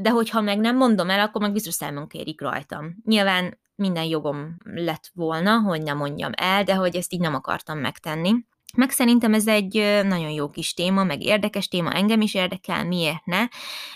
[0.00, 2.96] de hogyha meg nem mondom el, akkor meg biztos számon kérik rajtam.
[3.04, 7.78] Nyilván minden jogom lett volna, hogy nem mondjam el, de hogy ezt így nem akartam
[7.78, 8.32] megtenni.
[8.76, 13.24] Meg szerintem ez egy nagyon jó kis téma, meg érdekes téma, engem is érdekel, miért
[13.24, 13.46] ne,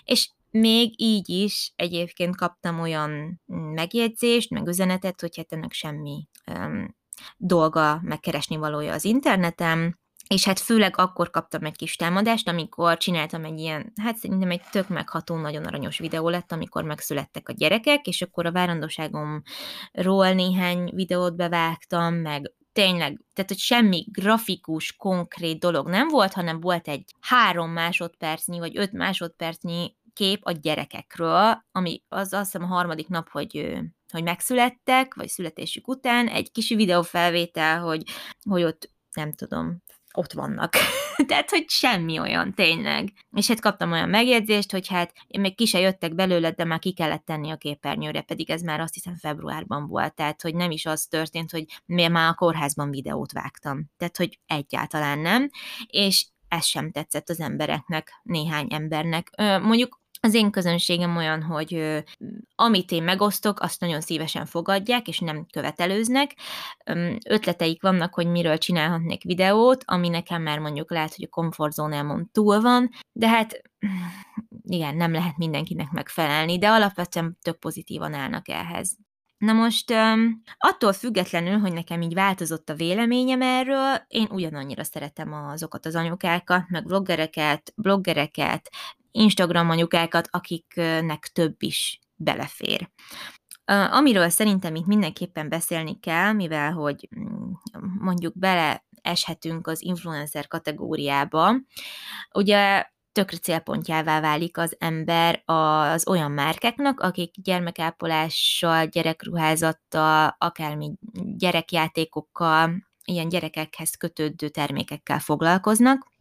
[0.05, 3.41] és még így is egyébként kaptam olyan
[3.75, 6.97] megjegyzést, meg üzenetet, hogy hát ennek semmi um,
[7.37, 13.45] dolga, megkeresni valója az interneten, és hát főleg akkor kaptam egy kis támadást, amikor csináltam
[13.45, 18.07] egy ilyen, hát szerintem egy tök megható, nagyon aranyos videó lett, amikor megszülettek a gyerekek,
[18.07, 25.89] és akkor a várandóságomról néhány videót bevágtam, meg tényleg, tehát hogy semmi grafikus, konkrét dolog
[25.89, 32.33] nem volt, hanem volt egy három másodpercnyi, vagy öt másodpercnyi kép a gyerekekről, ami az
[32.33, 33.81] azt hiszem a harmadik nap, hogy
[34.13, 38.03] hogy megszülettek, vagy születésük után, egy kis videófelvétel, hogy,
[38.51, 39.83] hogy ott nem tudom,
[40.17, 40.73] ott vannak.
[41.27, 43.13] Tehát, hogy semmi olyan, tényleg.
[43.37, 46.79] És hát kaptam olyan megjegyzést, hogy hát én még ki se jöttek belőle, de már
[46.79, 50.71] ki kellett tenni a képernyőre, pedig ez már azt hiszem februárban volt, tehát, hogy nem
[50.71, 53.91] is az történt, hogy miért már a kórházban videót vágtam.
[53.97, 55.49] Tehát, hogy egyáltalán nem.
[55.87, 59.31] És ez sem tetszett az embereknek, néhány embernek.
[59.63, 62.03] Mondjuk az én közönségem olyan, hogy
[62.55, 66.37] amit én megosztok, azt nagyon szívesen fogadják, és nem követelőznek.
[67.29, 72.61] Ötleteik vannak, hogy miről csinálhatnék videót, ami nekem már mondjuk lehet, hogy a komfortzónámon túl
[72.61, 73.63] van, de hát
[74.63, 78.97] igen, nem lehet mindenkinek megfelelni, de alapvetően tök pozitívan állnak ehhez.
[79.39, 79.95] Na most
[80.59, 86.69] attól függetlenül, hogy nekem így változott a véleményem erről, én ugyanannyira szeretem azokat az anyukákat,
[86.69, 88.71] meg vloggereket, bloggereket,
[89.15, 92.91] Instagram anyukákat, akiknek több is belefér.
[93.91, 97.51] Amiről szerintem itt mindenképpen beszélni kell, mivel hogy mm,
[97.99, 101.55] mondjuk bele eshetünk az influencer kategóriába,
[102.35, 110.93] ugye tökre célpontjává válik az ember az olyan márkáknak, akik gyermekápolással, gyerekruházattal, akármi
[111.37, 112.71] gyerekjátékokkal,
[113.05, 116.13] ilyen gyerekekhez kötődő termékekkel foglalkoznak,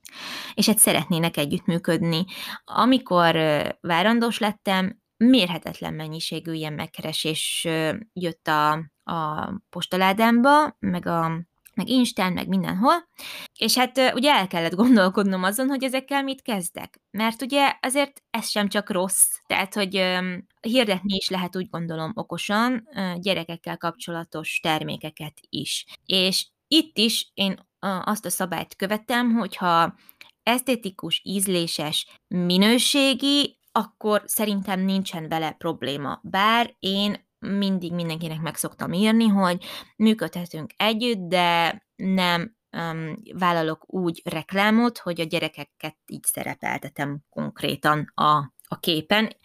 [0.54, 2.26] és hát szeretnének együttműködni.
[2.66, 3.36] Amikor
[3.82, 7.68] várandós lettem, mérhetetlen mennyiségű ilyen megkeresés
[8.14, 8.72] jött a,
[9.04, 11.42] a postaládámba, meg a
[11.74, 12.94] meg Instán, meg mindenhol,
[13.60, 17.02] és hát ugye el kellett gondolkodnom azon, hogy ezekkel mit kezdek.
[17.12, 19.94] Mert ugye azért ez sem csak rossz, tehát hogy
[20.62, 25.86] hirdetni is lehet úgy gondolom okosan gyerekekkel kapcsolatos termékeket is.
[26.06, 29.96] És itt is én azt a szabályt követem, hogyha
[30.44, 36.20] esztétikus, ízléses, minőségi, akkor szerintem nincsen vele probléma.
[36.24, 39.66] Bár én mindig mindenkinek meg szoktam írni, hogy
[39.96, 48.54] működhetünk együtt, de nem um, vállalok úgy reklámot, hogy a gyerekeket így szerepeltetem konkrétan a,
[48.68, 49.36] a képen.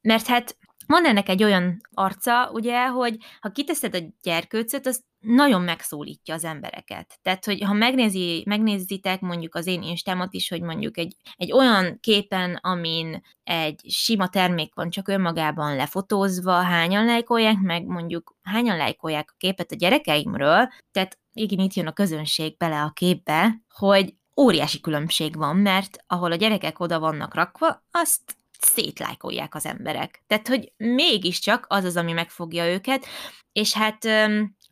[0.00, 5.62] Mert hát van ennek egy olyan arca, ugye, hogy ha kiteszed a gyerkőcöt, az nagyon
[5.62, 7.18] megszólítja az embereket.
[7.22, 11.98] Tehát, hogy ha megnézi, megnézitek mondjuk az én instámat is, hogy mondjuk egy, egy olyan
[12.00, 19.30] képen, amin egy sima termék van csak önmagában lefotózva, hányan lájkolják, meg mondjuk hányan lájkolják
[19.32, 24.80] a képet a gyerekeimről, tehát igen, itt jön a közönség bele a képbe, hogy óriási
[24.80, 30.22] különbség van, mert ahol a gyerekek oda vannak rakva, azt szétlájkolják az emberek.
[30.26, 33.06] Tehát, hogy mégiscsak az az, ami megfogja őket,
[33.52, 34.04] és hát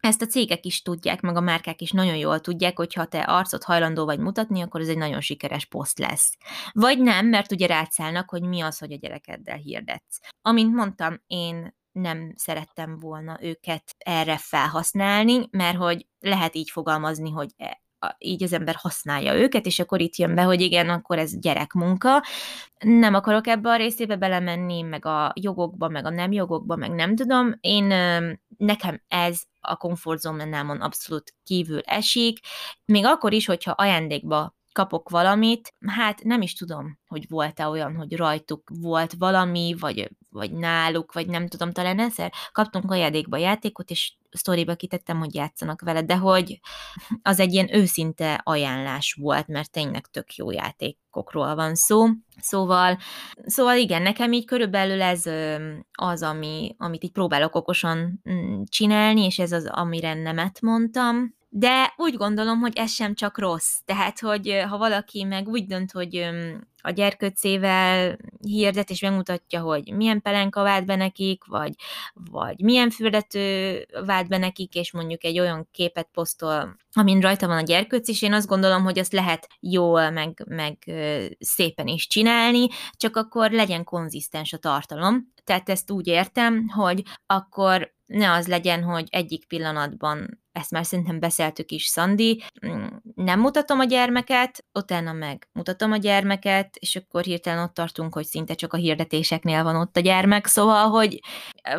[0.00, 3.20] ezt a cégek is tudják, meg a márkák is nagyon jól tudják, hogy ha te
[3.20, 6.36] arcot hajlandó vagy mutatni, akkor ez egy nagyon sikeres poszt lesz.
[6.72, 10.20] Vagy nem, mert ugye rátszállnak, hogy mi az, hogy a gyerekeddel hirdetsz.
[10.42, 17.50] Amint mondtam, én nem szerettem volna őket erre felhasználni, mert hogy lehet így fogalmazni, hogy
[17.56, 17.82] e,
[18.18, 22.22] így az ember használja őket, és akkor itt jön be, hogy igen, akkor ez gyerekmunka.
[22.78, 27.16] Nem akarok ebbe a részébe belemenni, meg a jogokba, meg a nem jogokba, meg nem
[27.16, 27.54] tudom.
[27.60, 27.86] Én,
[28.56, 32.38] nekem ez a komfortzónámon abszolút kívül esik,
[32.84, 38.16] még akkor is, hogyha ajándékba kapok valamit, hát nem is tudom, hogy volt-e olyan, hogy
[38.16, 44.16] rajtuk volt valami, vagy, vagy náluk, vagy nem tudom, talán egyszer kaptunk ajándékba játékot, és
[44.30, 46.60] sztoriba kitettem, hogy játszanak vele, de hogy
[47.22, 52.06] az egy ilyen őszinte ajánlás volt, mert tényleg tök jó játékokról van szó.
[52.40, 52.98] Szóval,
[53.46, 55.24] szóval igen, nekem így körülbelül ez
[55.92, 61.36] az, ami, amit így próbálok okosan mm, csinálni, és ez az, amire nemet mondtam.
[61.58, 63.78] De úgy gondolom, hogy ez sem csak rossz.
[63.84, 66.28] Tehát, hogy ha valaki meg úgy dönt, hogy
[66.82, 71.74] a gyerköcével hirdet, és megmutatja, hogy milyen pelenka vált be nekik, vagy,
[72.14, 77.56] vagy milyen fürdető vált be nekik, és mondjuk egy olyan képet posztol, amin rajta van
[77.56, 80.78] a gyerkőc, és én azt gondolom, hogy azt lehet jól, meg, meg
[81.38, 85.32] szépen is csinálni, csak akkor legyen konzisztens a tartalom.
[85.44, 91.20] Tehát ezt úgy értem, hogy akkor ne az legyen, hogy egyik pillanatban ezt már szerintem
[91.20, 97.22] beszéltük is, Szandi, mm, nem mutatom a gyermeket, utána meg mutatom a gyermeket, és akkor
[97.22, 101.20] hirtelen ott tartunk, hogy szinte csak a hirdetéseknél van ott a gyermek, szóval, hogy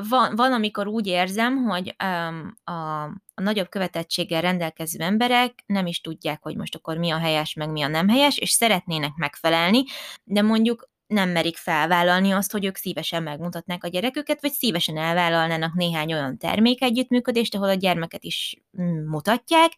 [0.09, 6.01] van, van amikor úgy érzem, hogy um, a, a nagyobb követettséggel rendelkező emberek nem is
[6.01, 9.83] tudják, hogy most akkor mi a helyes, meg mi a nem helyes, és szeretnének megfelelni,
[10.23, 15.74] de mondjuk nem merik felvállalni azt, hogy ők szívesen megmutatnák a gyereküket, vagy szívesen elvállalnának
[15.74, 19.72] néhány olyan termék együttműködést, ahol a gyermeket is mm, mutatják.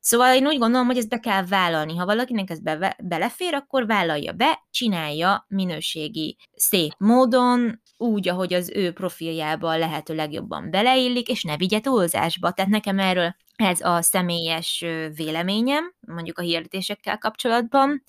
[0.00, 1.96] Szóval én úgy gondolom, hogy ezt be kell vállalni.
[1.96, 8.70] Ha valakinek ez be, belefér, akkor vállalja be, csinálja minőségi, szép módon, úgy, ahogy az
[8.74, 12.50] ő profiljába lehető legjobban beleillik, és ne vigye túlzásba.
[12.50, 18.02] Tehát nekem erről ez a személyes véleményem, mondjuk a hirdetésekkel kapcsolatban.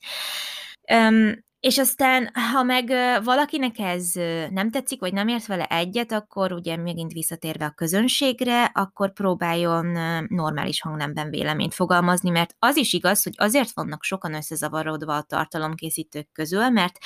[1.61, 2.87] És aztán, ha meg
[3.23, 4.11] valakinek ez
[4.49, 9.97] nem tetszik, vagy nem ért vele egyet, akkor ugye megint visszatérve a közönségre, akkor próbáljon
[10.27, 16.31] normális hangnemben véleményt fogalmazni, mert az is igaz, hogy azért vannak sokan összezavarodva a tartalomkészítők
[16.31, 16.97] közül, mert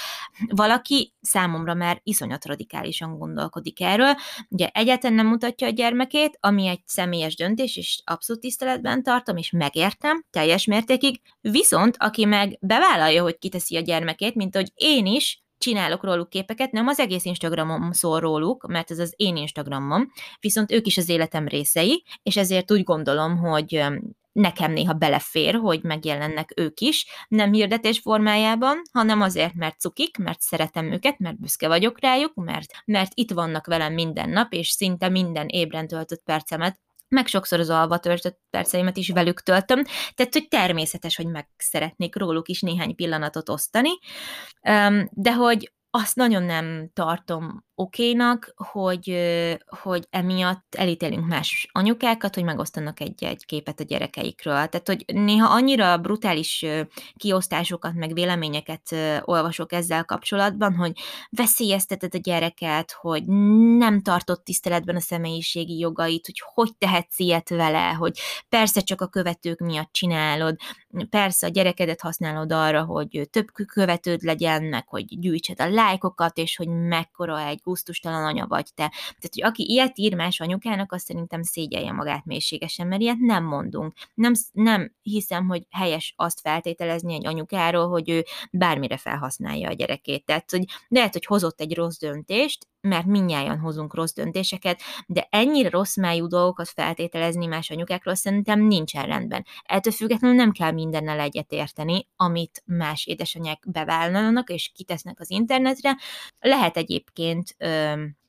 [0.48, 4.16] valaki számomra már iszonyat radikálisan gondolkodik erről.
[4.50, 9.52] Ugye egyáltalán nem mutatja a gyermekét, ami egy személyes döntés, és abszolút tiszteletben tartom, és
[9.52, 15.44] megértem teljes mértékig, viszont aki meg bevállalja, hogy kiteszi a gyermekét, mint hogy én is
[15.58, 20.72] csinálok róluk képeket, nem az egész Instagramom szól róluk, mert ez az én Instagramom, viszont
[20.72, 23.84] ők is az életem részei, és ezért úgy gondolom, hogy
[24.32, 30.42] nekem néha belefér, hogy megjelennek ők is, nem hirdetés formájában, hanem azért, mert cukik, mert
[30.42, 35.10] szeretem őket, mert büszke vagyok rájuk, mert, mert itt vannak velem minden nap, és szinte
[35.10, 36.80] minden ébren töltött percemet
[37.16, 39.84] meg sokszor az alva töltött perceimet is velük töltöm,
[40.16, 43.90] tehát hogy természetes, hogy meg szeretnék róluk is néhány pillanatot osztani,
[45.12, 49.18] de hogy azt nagyon nem tartom okénak, hogy,
[49.66, 54.54] hogy emiatt elítélünk más anyukákat, hogy megosztanak egy-egy képet a gyerekeikről.
[54.54, 56.66] Tehát, hogy néha annyira brutális
[57.16, 60.92] kiosztásokat, meg véleményeket olvasok ezzel kapcsolatban, hogy
[61.30, 63.26] veszélyezteted a gyereket, hogy
[63.78, 69.08] nem tartott tiszteletben a személyiségi jogait, hogy hogy tehetsz ilyet vele, hogy persze csak a
[69.08, 70.56] követők miatt csinálod,
[71.10, 76.56] persze a gyerekedet használod arra, hogy több követőd legyen, meg hogy gyűjtsed a lájkokat, és
[76.56, 78.90] hogy mekkora egy gusztustalan anya vagy te.
[78.94, 83.44] Tehát, hogy aki ilyet ír más anyukának, azt szerintem szégyelje magát mélységesen, mert ilyet nem
[83.44, 83.94] mondunk.
[84.14, 90.26] Nem, nem hiszem, hogy helyes azt feltételezni egy anyukáról, hogy ő bármire felhasználja a gyerekét.
[90.26, 95.70] Tehát, hogy lehet, hogy hozott egy rossz döntést, mert minnyáján hozunk rossz döntéseket, de ennyire
[95.70, 99.46] rossz májú dolgokat feltételezni más anyukákról szerintem nincsen rendben.
[99.64, 105.98] Ettől függetlenül nem kell mindennel egyetérteni, amit más édesanyák bevállalnak és kitesznek az internetre.
[106.40, 107.56] Lehet egyébként,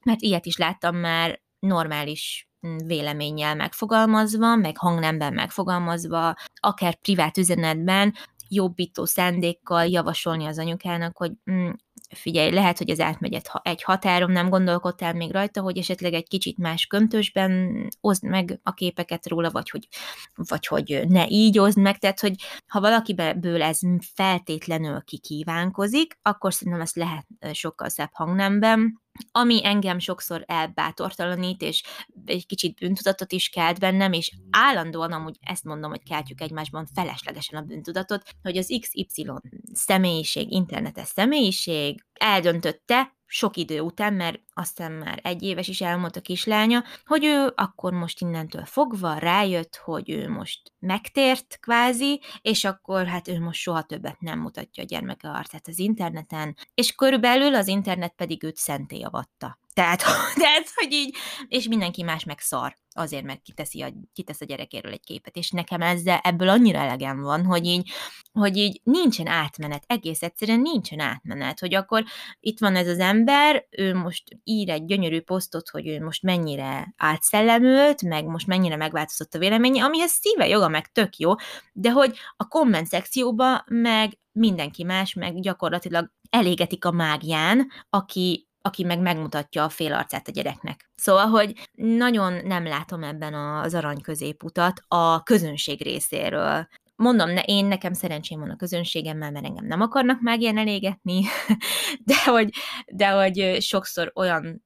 [0.04, 8.14] mert ilyet is láttam már, normális mm, véleménnyel megfogalmazva, meg hangnemben megfogalmazva, akár privát üzenetben,
[8.48, 11.70] jobbító szándékkal javasolni az anyukának, hogy mm,
[12.14, 16.58] figyelj, lehet, hogy ez átmegy egy határom, nem gondolkodtál még rajta, hogy esetleg egy kicsit
[16.58, 19.88] más köntösben oszd meg a képeket róla, vagy hogy,
[20.34, 22.34] vagy hogy ne így oszd meg, tehát, hogy
[22.66, 23.78] ha valakiből ez
[24.14, 29.04] feltétlenül kikívánkozik, akkor szerintem ezt lehet sokkal szebb hangnemben.
[29.30, 31.82] Ami engem sokszor elbátortalanít, és
[32.24, 37.58] egy kicsit bűntudatot is kelt bennem, és állandóan amúgy ezt mondom, hogy keltjük egymásban feleslegesen
[37.58, 39.26] a bűntudatot, hogy az XY
[39.72, 46.22] személyiség, internetes személyiség eldöntötte, sok idő után, mert aztán már egy éves is elmondta a
[46.22, 53.06] kislánya, hogy ő akkor most innentől fogva rájött, hogy ő most megtért kvázi, és akkor
[53.06, 57.66] hát ő most soha többet nem mutatja a gyermeke arcát az interneten, és körülbelül az
[57.66, 59.58] internet pedig őt szenté avatta.
[59.76, 60.02] Tehát,
[60.42, 61.16] tehát, hogy így,
[61.48, 65.50] és mindenki más meg szar, azért, mert kiteszi a, kitesz a gyerekéről egy képet, és
[65.50, 67.90] nekem ezzel, ebből annyira elegem van, hogy így,
[68.32, 72.04] hogy így nincsen átmenet, egész egyszerűen nincsen átmenet, hogy akkor
[72.40, 76.94] itt van ez az ember, ő most ír egy gyönyörű posztot, hogy ő most mennyire
[76.96, 81.34] átszellemült, meg most mennyire megváltozott a véleménye, amihez szíve joga, meg tök jó,
[81.72, 88.84] de hogy a komment szekcióba meg mindenki más, meg gyakorlatilag elégetik a mágián, aki aki
[88.84, 90.90] meg megmutatja a fél arcát a gyereknek.
[90.94, 96.68] Szóval, hogy nagyon nem látom ebben az arany középutat a közönség részéről.
[96.96, 100.38] Mondom, ne, én nekem szerencsém van a közönségemmel, mert engem nem akarnak már
[102.04, 102.54] de hogy,
[102.86, 104.64] de hogy sokszor olyan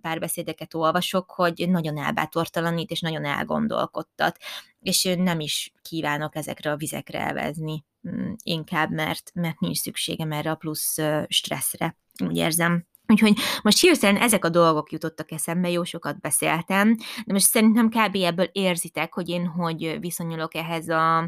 [0.00, 4.36] párbeszédeket olvasok, hogy nagyon elbátortalanít, és nagyon elgondolkodtat,
[4.80, 10.50] és nem is kívánok ezekre a vizekre elvezni, mm, inkább, mert, mert nincs szükségem erre
[10.50, 10.98] a plusz
[11.28, 12.88] stresszre, úgy érzem.
[13.10, 16.96] Úgyhogy most hirtelen ezek a dolgok jutottak eszembe, jó sokat beszéltem,
[17.26, 18.14] de most szerintem kb.
[18.14, 21.18] ebből érzitek, hogy én hogy viszonyulok ehhez a,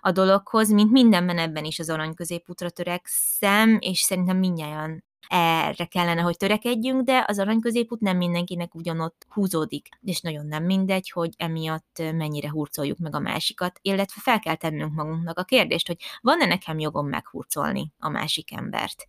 [0.00, 6.20] a dologhoz, mint mindenben ebben is az arany középútra törekszem, és szerintem mindnyáján erre kellene,
[6.20, 11.34] hogy törekedjünk, de az arany középút nem mindenkinek ugyanott húzódik, és nagyon nem mindegy, hogy
[11.36, 16.46] emiatt mennyire hurcoljuk meg a másikat, illetve fel kell tennünk magunknak a kérdést, hogy van-e
[16.46, 19.06] nekem jogom meghurcolni a másik embert.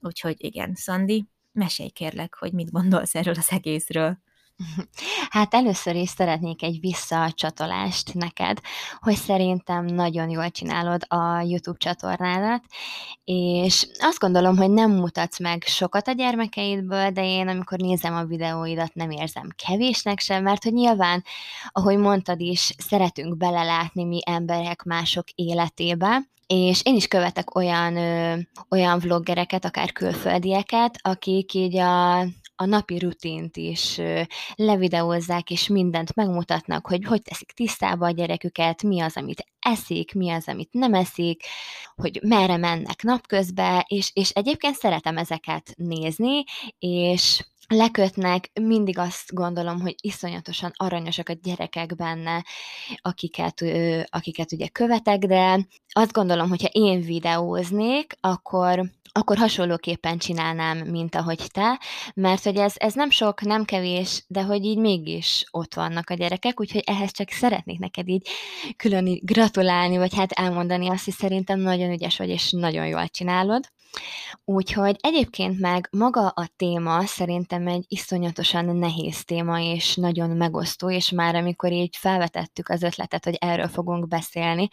[0.00, 1.26] Úgyhogy igen, Szandi,
[1.58, 4.18] mesélj kérlek, hogy mit gondolsz erről az egészről.
[5.30, 8.60] Hát először is szeretnék egy visszacsatolást neked,
[8.98, 12.64] hogy szerintem nagyon jól csinálod a YouTube csatornádat,
[13.24, 18.24] és azt gondolom, hogy nem mutatsz meg sokat a gyermekeidből, de én amikor nézem a
[18.24, 21.24] videóidat, nem érzem kevésnek sem, mert hogy nyilván,
[21.68, 28.38] ahogy mondtad is, szeretünk belelátni mi emberek mások életébe, és én is követek olyan, ö,
[28.68, 32.18] olyan vloggereket, akár külföldieket, akik így a,
[32.56, 34.20] a napi rutint is ö,
[34.54, 40.30] levideózzák, és mindent megmutatnak, hogy hogy teszik tisztába a gyereküket, mi az, amit eszik, mi
[40.30, 41.42] az, amit nem eszik,
[41.94, 46.44] hogy merre mennek napközben, és, és egyébként szeretem ezeket nézni,
[46.78, 52.44] és lekötnek, mindig azt gondolom, hogy iszonyatosan aranyosak a gyerekek benne,
[52.96, 53.64] akiket,
[54.06, 61.46] akiket ugye követek, de azt gondolom, hogyha én videóznék, akkor akkor hasonlóképpen csinálnám, mint ahogy
[61.52, 61.80] te,
[62.14, 66.14] mert hogy ez, ez nem sok, nem kevés, de hogy így mégis ott vannak a
[66.14, 68.28] gyerekek, úgyhogy ehhez csak szeretnék neked így
[68.76, 73.64] külön gratulálni, vagy hát elmondani azt, hogy szerintem nagyon ügyes vagy, és nagyon jól csinálod.
[74.44, 81.10] Úgyhogy egyébként meg maga a téma szerintem egy iszonyatosan nehéz téma, és nagyon megosztó, és
[81.10, 84.68] már amikor így felvetettük az ötletet, hogy erről fogunk beszélni,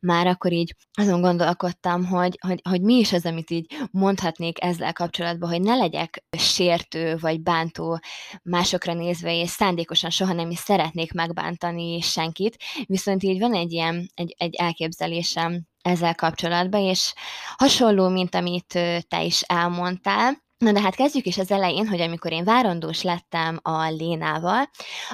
[0.00, 4.92] már akkor így azon gondolkodtam, hogy, hogy, hogy mi is az, amit így mondhatnék ezzel
[4.92, 8.00] kapcsolatban, hogy ne legyek sértő vagy bántó
[8.42, 12.56] másokra nézve, és szándékosan soha nem is szeretnék megbántani senkit,
[12.86, 17.12] viszont így van egy ilyen egy, egy elképzelésem ezzel kapcsolatban, és
[17.56, 18.78] hasonló, mint amit
[19.08, 23.58] te is elmondtál, Na de hát kezdjük is az elején, hogy amikor én várandós lettem
[23.62, 24.70] a Lénával,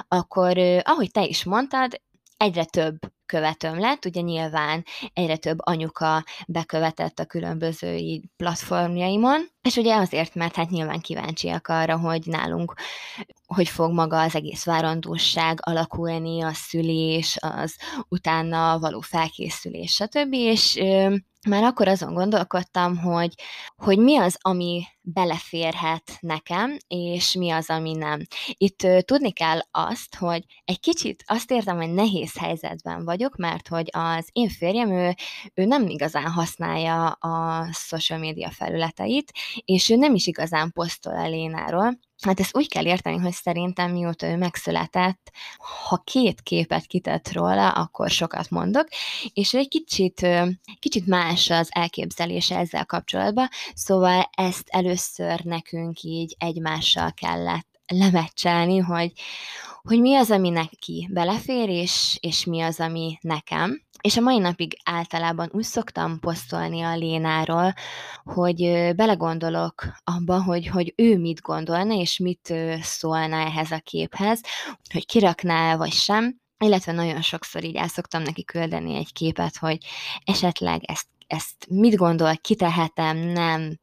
[0.07, 2.01] akkor, ahogy te is mondtad,
[2.37, 9.95] egyre több követőm lett, ugye nyilván egyre több anyuka bekövetett a különböző platformjaimon, és ugye
[9.95, 12.73] azért, mert hát nyilván kíváncsiak arra, hogy nálunk
[13.45, 17.75] hogy fog maga az egész várandóság alakulni, a szülés, az
[18.07, 20.33] utána való felkészülés, stb.
[20.33, 21.15] És ö,
[21.49, 23.33] már akkor azon gondolkodtam, hogy,
[23.75, 28.21] hogy mi az, ami beleférhet nekem, és mi az, ami nem.
[28.53, 33.67] Itt uh, tudni kell azt, hogy egy kicsit azt érzem, hogy nehéz helyzetben vagyok, mert
[33.67, 35.13] hogy az én férjem, ő,
[35.53, 39.31] ő nem igazán használja a social media felületeit,
[39.65, 43.91] és ő nem is igazán posztol a Lénáról, Hát ezt úgy kell érteni, hogy szerintem
[43.91, 45.31] mióta ő megszületett,
[45.87, 48.87] ha két képet kitett róla, akkor sokat mondok,
[49.33, 50.27] és egy kicsit,
[50.79, 59.11] kicsit más az elképzelése ezzel kapcsolatban, szóval ezt először nekünk így egymással kellett lemecselni, hogy,
[59.87, 63.81] hogy mi az, ami neki belefér, és, és mi az, ami nekem.
[64.01, 67.73] És a mai napig általában úgy szoktam posztolni a Lénáról,
[68.23, 68.55] hogy
[68.95, 74.41] belegondolok abba, hogy, hogy ő mit gondolna, és mit szólna ehhez a képhez,
[74.93, 79.77] hogy kirakná vagy sem, illetve nagyon sokszor így el szoktam neki küldeni egy képet, hogy
[80.23, 83.79] esetleg ezt ezt mit gondol, kitehetem, nem.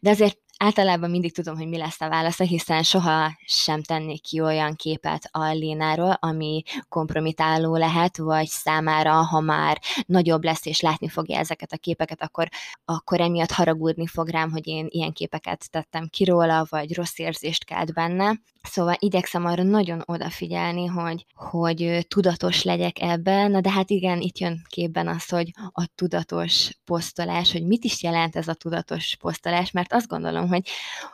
[0.00, 4.40] De azért Általában mindig tudom, hogy mi lesz a válasza, hiszen soha sem tennék ki
[4.40, 11.08] olyan képet a Lénáról, ami kompromitáló lehet, vagy számára, ha már nagyobb lesz és látni
[11.08, 12.48] fogja ezeket a képeket, akkor,
[12.84, 17.64] akkor emiatt haragudni fog rám, hogy én ilyen képeket tettem ki róla, vagy rossz érzést
[17.64, 18.40] kelt benne.
[18.68, 24.38] Szóval igyekszem arra nagyon odafigyelni, hogy, hogy tudatos legyek ebben, na de hát igen, itt
[24.38, 29.70] jön képben az, hogy a tudatos posztolás, hogy mit is jelent ez a tudatos posztolás,
[29.70, 30.68] mert azt gondolom, hogy,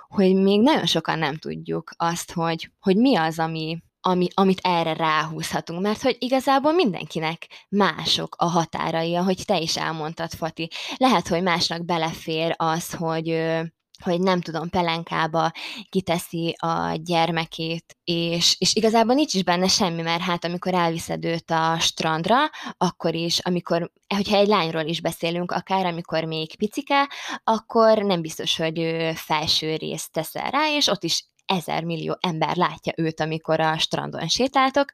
[0.08, 4.92] hogy még nagyon sokan nem tudjuk azt, hogy, hogy mi az, ami, ami, amit erre
[4.92, 10.70] ráhúzhatunk, mert hogy igazából mindenkinek mások a határai, ahogy te is elmondtad, Fati.
[10.96, 13.28] Lehet, hogy másnak belefér az, hogy
[14.02, 15.52] hogy nem tudom, pelenkába
[15.88, 21.50] kiteszi a gyermekét, és, és igazából nincs is benne semmi, mert hát amikor elviszed őt
[21.50, 22.36] a strandra,
[22.76, 27.08] akkor is, amikor, hogyha egy lányról is beszélünk, akár amikor még picike,
[27.44, 32.56] akkor nem biztos, hogy ő felső részt teszel rá, és ott is ezer millió ember
[32.56, 34.90] látja őt, amikor a strandon sétáltok,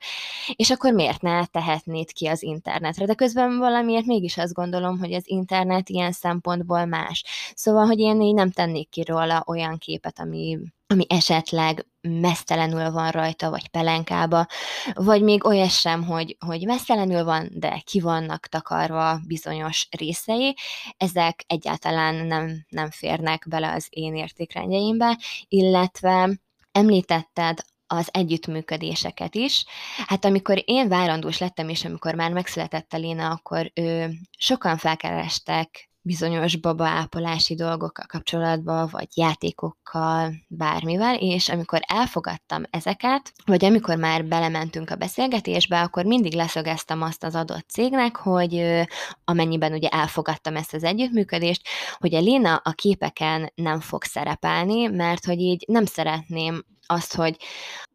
[0.54, 3.06] és akkor miért ne tehetnéd ki az internetre?
[3.06, 7.24] De közben valamiért mégis azt gondolom, hogy az internet ilyen szempontból más.
[7.54, 13.10] Szóval, hogy én így nem tennék ki róla olyan képet, ami ami esetleg mesztelenül van
[13.10, 14.46] rajta, vagy pelenkába,
[14.94, 20.56] vagy még olyas sem, hogy, hogy mesztelenül van, de ki vannak takarva bizonyos részei,
[20.96, 26.30] ezek egyáltalán nem, nem férnek bele az én értékrendjeimbe, illetve
[26.76, 29.64] említetted az együttműködéseket is.
[30.06, 35.90] Hát amikor én várandós lettem, és amikor már megszületett a Léna, akkor ő, sokan felkerestek
[36.06, 44.90] bizonyos babaápolási dolgokkal kapcsolatban, vagy játékokkal, bármivel, és amikor elfogadtam ezeket, vagy amikor már belementünk
[44.90, 48.84] a beszélgetésbe, akkor mindig leszögeztem azt az adott cégnek, hogy
[49.24, 51.62] amennyiben ugye elfogadtam ezt az együttműködést,
[51.98, 57.36] hogy a Léna a képeken nem fog szerepelni, mert hogy így nem szeretném azt, hogy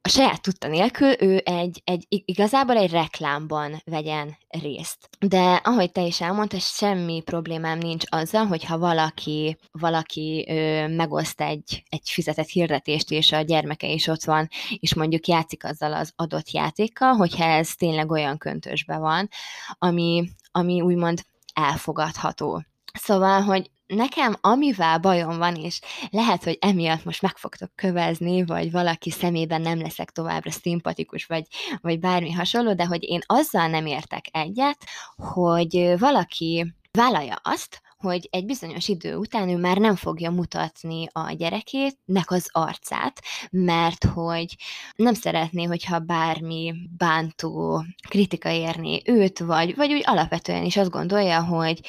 [0.04, 5.10] a saját tudta nélkül ő egy, egy, igazából egy reklámban vegyen részt.
[5.20, 11.84] De ahogy te is elmondtad, semmi problémám nincs azzal, hogyha valaki, valaki ö, megoszt egy,
[11.90, 16.52] egy fizetett hirdetést, és a gyermeke is ott van, és mondjuk játszik azzal az adott
[16.52, 19.30] játékkal, hogyha ez tényleg olyan köntösbe van,
[19.78, 21.22] ami, ami úgymond
[21.54, 22.64] elfogadható.
[22.94, 25.80] Szóval, hogy nekem amivel bajom van, és
[26.10, 31.46] lehet, hogy emiatt most meg fogtok kövezni, vagy valaki szemében nem leszek továbbra szimpatikus, vagy,
[31.82, 34.78] vagy bármi hasonló, de hogy én azzal nem értek egyet,
[35.16, 41.32] hogy valaki vállalja azt, hogy egy bizonyos idő után ő már nem fogja mutatni a
[41.32, 43.22] gyerekének az arcát,
[43.52, 44.56] mert hogy
[44.96, 51.44] nem szeretné, hogyha bármi bántó kritika érné őt, vagy, vagy úgy alapvetően is azt gondolja,
[51.44, 51.80] hogy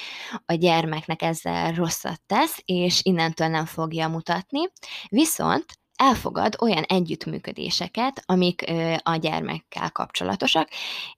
[0.47, 4.61] a gyermeknek ezzel rosszat tesz, és innentől nem fogja mutatni.
[5.09, 8.65] Viszont elfogad olyan együttműködéseket, amik
[9.03, 10.69] a gyermekkel kapcsolatosak,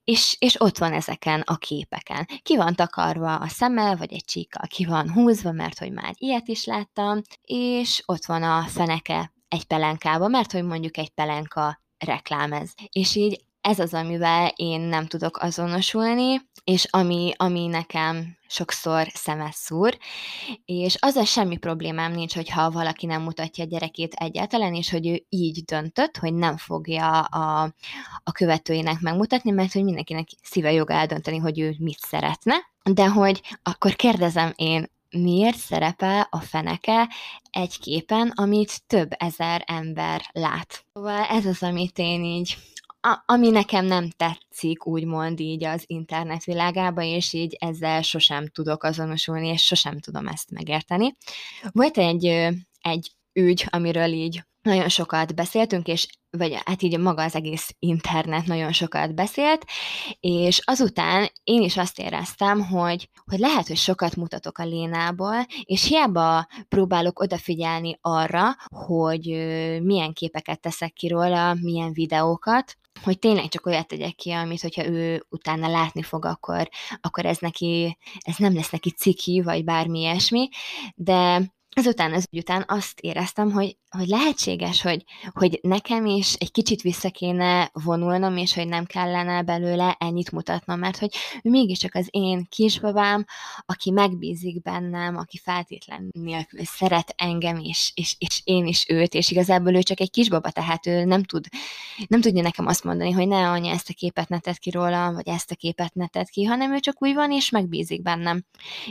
[0.05, 2.28] és, és ott van ezeken a képeken.
[2.43, 6.49] Ki van takarva a szeme, vagy egy csíkkal ki van húzva, mert hogy már ilyet
[6.49, 12.53] is láttam, és ott van a feneke egy pelenkába, mert hogy mondjuk egy pelenka reklám
[12.53, 12.72] ez.
[12.93, 19.55] És így ez az, amivel én nem tudok azonosulni, és ami, ami nekem sokszor szemes
[19.55, 19.99] szúr,
[20.65, 25.25] és azzal semmi problémám nincs, hogyha valaki nem mutatja a gyerekét egyáltalán, és hogy ő
[25.29, 27.75] így döntött, hogy nem fogja a,
[28.25, 33.41] a követőinek megmutatni, mert hogy mindenkinek szíve joga eldönteni, hogy ő mit szeretne, de hogy
[33.62, 37.09] akkor kérdezem én, miért szerepel a feneke
[37.51, 40.85] egy képen, amit több ezer ember lát.
[40.93, 42.57] Szóval ez az, amit én így
[43.05, 48.83] a, ami nekem nem tetszik, úgymond így az internet világába, és így ezzel sosem tudok
[48.83, 51.17] azonosulni, és sosem tudom ezt megérteni.
[51.73, 52.25] Volt egy,
[52.81, 58.47] egy ügy, amiről így nagyon sokat beszéltünk, és vagy hát így maga az egész internet
[58.47, 59.65] nagyon sokat beszélt,
[60.21, 65.89] és azután én is azt éreztem, hogy, hogy lehet, hogy sokat mutatok a Lénából, és
[65.89, 68.57] hiába próbálok odafigyelni arra,
[68.87, 69.25] hogy
[69.83, 74.87] milyen képeket teszek ki róla, milyen videókat, hogy tényleg csak olyat tegyek ki, amit, hogyha
[74.87, 76.69] ő utána látni fog, akkor,
[77.01, 80.49] akkor ez neki, ez nem lesz neki ciki, vagy bármi ilyesmi,
[80.95, 86.83] de Azután az után azt éreztem, hogy, hogy lehetséges, hogy, hogy nekem is egy kicsit
[86.83, 92.47] vissza kéne vonulnom, és hogy nem kellene belőle ennyit mutatnom, mert hogy mégiscsak az én
[92.49, 93.25] kisbabám,
[93.67, 99.31] aki megbízik bennem, aki feltétlen nélkül szeret engem, és, és, és én is őt, és
[99.31, 101.47] igazából ő csak egy kisbaba, tehát ő nem tud,
[102.09, 105.13] nem tudja nekem azt mondani, hogy ne anya, ezt a képet ne tedd ki róla,
[105.13, 108.45] vagy ezt a képet ne tedd ki, hanem ő csak úgy van, és megbízik bennem.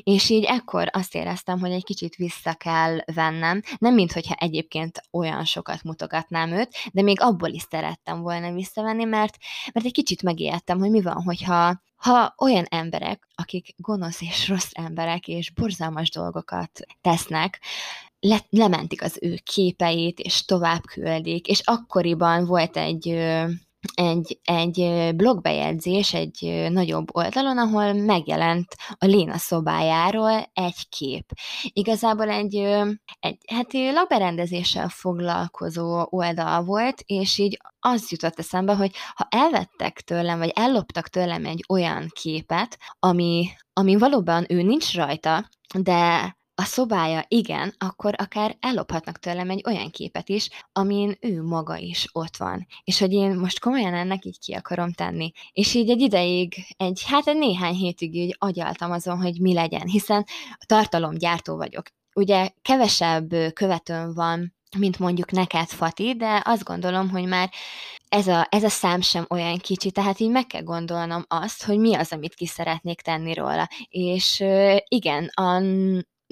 [0.04, 4.36] És így ekkor azt éreztem, hogy egy kicsit vissza kell vennem, nem mint hogyha
[4.94, 9.38] egyébként olyan sokat mutogatnám őt, de még abból is szerettem volna visszavenni, mert,
[9.74, 14.72] mert egy kicsit megijedtem, hogy mi van, hogyha ha olyan emberek, akik gonosz és rossz
[14.72, 17.62] emberek, és borzalmas dolgokat tesznek,
[18.20, 23.08] le, lementik az ő képeit, és tovább küldik, és akkoriban volt egy
[23.94, 31.26] egy, egy blogbejegyzés egy nagyobb oldalon, ahol megjelent a Léna szobájáról egy kép.
[31.64, 32.56] Igazából egy,
[33.20, 40.38] egy hát lakberendezéssel foglalkozó oldal volt, és így az jutott eszembe, hogy ha elvettek tőlem,
[40.38, 47.26] vagy elloptak tőlem egy olyan képet, ami, ami valóban ő nincs rajta, de a szobája
[47.28, 52.68] igen, akkor akár ellophatnak tőlem egy olyan képet is, amin ő maga is ott van.
[52.84, 55.32] És hogy én most komolyan ennek így ki akarom tenni.
[55.52, 59.88] És így egy ideig, egy, hát egy néhány hétig így agyaltam azon, hogy mi legyen,
[59.88, 60.26] hiszen
[60.66, 61.86] tartalomgyártó vagyok.
[62.16, 67.50] Ugye kevesebb követőm van, mint mondjuk neked, Fati, de azt gondolom, hogy már
[68.10, 71.78] ez a, ez a szám sem olyan kicsi, tehát így meg kell gondolnom azt, hogy
[71.78, 73.70] mi az, amit ki szeretnék tenni róla.
[73.90, 74.44] És
[74.88, 75.62] igen, a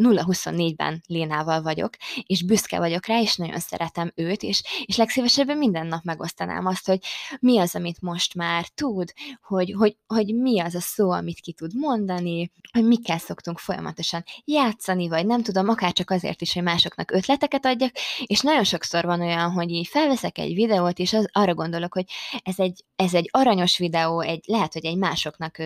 [0.01, 1.93] 0-24-ben Lénával vagyok,
[2.25, 6.87] és büszke vagyok rá, és nagyon szeretem őt, és, és legszívesebben minden nap megosztanám azt,
[6.87, 6.99] hogy
[7.39, 11.53] mi az, amit most már tud, hogy, hogy, hogy mi az a szó, amit ki
[11.53, 16.63] tud mondani, hogy mikkel szoktunk folyamatosan játszani, vagy nem tudom, akár csak azért is, hogy
[16.63, 17.91] másoknak ötleteket adjak,
[18.25, 22.05] és nagyon sokszor van olyan, hogy így felveszek egy videót, és az, arra gondolok, hogy
[22.43, 25.57] ez egy, ez egy aranyos videó, egy, lehet, hogy egy másoknak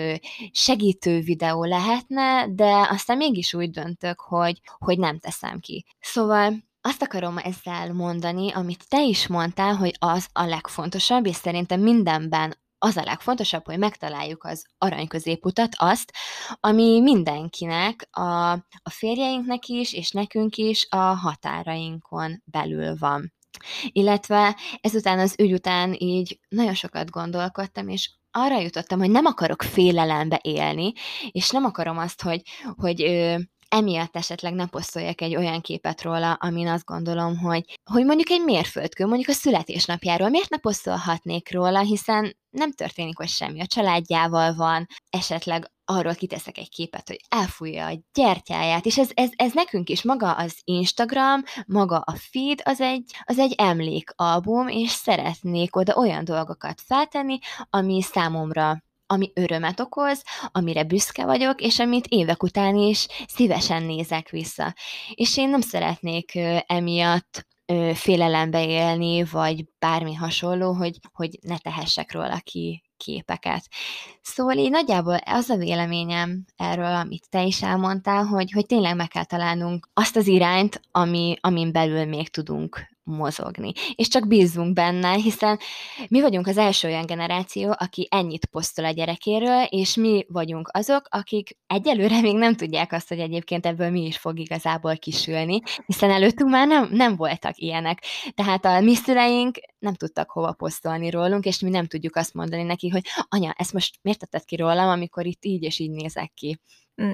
[0.52, 5.86] segítő videó lehetne, de aztán mégis úgy döntök, hogy, hogy nem teszem ki.
[6.00, 11.82] Szóval azt akarom ezzel mondani, amit te is mondtál, hogy az a legfontosabb, és szerintem
[11.82, 16.12] mindenben az a legfontosabb, hogy megtaláljuk az arany középutat, azt,
[16.60, 18.52] ami mindenkinek, a,
[18.84, 23.35] a férjeinknek is, és nekünk is a határainkon belül van.
[23.92, 29.62] Illetve ezután az ügy után így nagyon sokat gondolkodtam, és arra jutottam, hogy nem akarok
[29.62, 30.94] félelembe élni,
[31.32, 32.42] és nem akarom azt, hogy,
[32.76, 33.36] hogy ö,
[33.70, 38.44] emiatt esetleg ne posztoljak egy olyan képet róla, amin azt gondolom, hogy, hogy mondjuk egy
[38.44, 44.56] mérföldkő, mondjuk a születésnapjáról, miért ne posztolhatnék róla, hiszen nem történik hogy semmi, a családjával
[44.56, 49.90] van, esetleg arról kiteszek egy képet, hogy elfújja a gyertyáját, és ez, ez, ez nekünk
[49.90, 55.96] is maga az Instagram, maga a feed, az egy, az egy emlékalbum, és szeretnék oda
[55.96, 57.38] olyan dolgokat feltenni,
[57.70, 64.30] ami számomra ami örömet okoz, amire büszke vagyok, és amit évek után is szívesen nézek
[64.30, 64.74] vissza.
[65.14, 67.48] És én nem szeretnék emiatt
[67.94, 73.64] félelembe élni, vagy bármi hasonló, hogy, hogy ne tehessek róla ki képeket.
[74.22, 79.08] Szóval így nagyjából az a véleményem erről, amit te is elmondtál, hogy, hogy tényleg meg
[79.08, 83.72] kell találnunk azt az irányt, ami, amin belül még tudunk mozogni.
[83.96, 85.60] És csak bízunk benne, hiszen
[86.08, 91.08] mi vagyunk az első olyan generáció, aki ennyit posztol a gyerekéről, és mi vagyunk azok,
[91.10, 96.12] akik egyelőre még nem tudják azt, hogy egyébként ebből mi is fog igazából kisülni, hiszen
[96.12, 98.04] előttünk már nem, nem voltak ilyenek.
[98.36, 102.64] Tehát a mi szüleink nem tudtak hova posztolni rólunk, és mi nem tudjuk azt mondani
[102.64, 106.32] neki, hogy anya, ezt most miért tetted ki rólam, amikor itt így és így nézek
[106.34, 106.60] ki.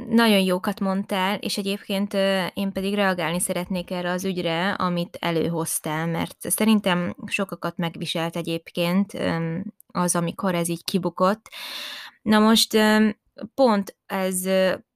[0.10, 2.14] Nagyon jókat mondtál, és egyébként
[2.54, 9.18] én pedig reagálni szeretnék erre az ügyre, amit előhoztál, mert szerintem sokakat megviselt egyébként
[9.88, 11.50] az, amikor ez így kibukott.
[12.22, 12.78] Na most
[13.54, 14.50] pont ez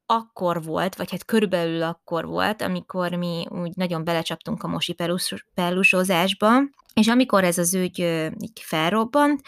[0.05, 4.95] akkor volt, vagy hát körülbelül akkor volt, amikor mi úgy nagyon belecsaptunk a mosi
[5.53, 6.49] pelusozásba,
[6.93, 7.99] és amikor ez az ügy
[8.39, 9.41] így felrobbant,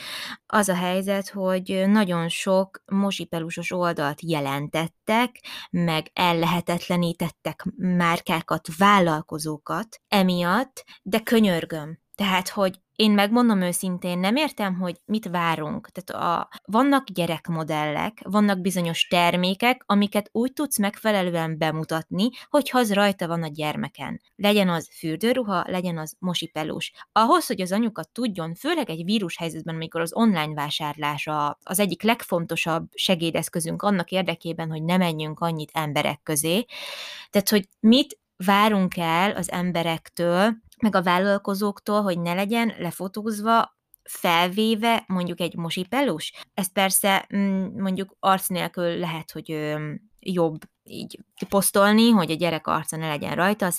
[0.46, 5.40] az a helyzet, hogy nagyon sok mosipelusos oldalt jelentettek,
[5.70, 12.00] meg ellehetetlenítettek márkákat, vállalkozókat emiatt, de könyörgöm.
[12.16, 15.90] Tehát, hogy én megmondom őszintén, nem értem, hogy mit várunk.
[15.90, 23.28] Tehát a, vannak gyerekmodellek, vannak bizonyos termékek, amiket úgy tudsz megfelelően bemutatni, hogy az rajta
[23.28, 24.22] van a gyermeken.
[24.36, 26.92] Legyen az fürdőruha, legyen az mosipelus.
[27.12, 31.30] Ahhoz, hogy az anyukat tudjon, főleg egy vírus helyzetben, amikor az online vásárlás
[31.64, 36.66] az egyik legfontosabb segédeszközünk annak érdekében, hogy ne menjünk annyit emberek közé.
[37.30, 45.04] Tehát, hogy mit várunk el az emberektől, meg a vállalkozóktól, hogy ne legyen lefotózva felvéve
[45.08, 46.34] mondjuk egy mosipelus.
[46.54, 49.76] Ezt persze mm, mondjuk arc nélkül lehet, hogy
[50.20, 51.20] jobb így
[51.50, 53.72] posztolni, hogy a gyerek arca ne legyen rajta, a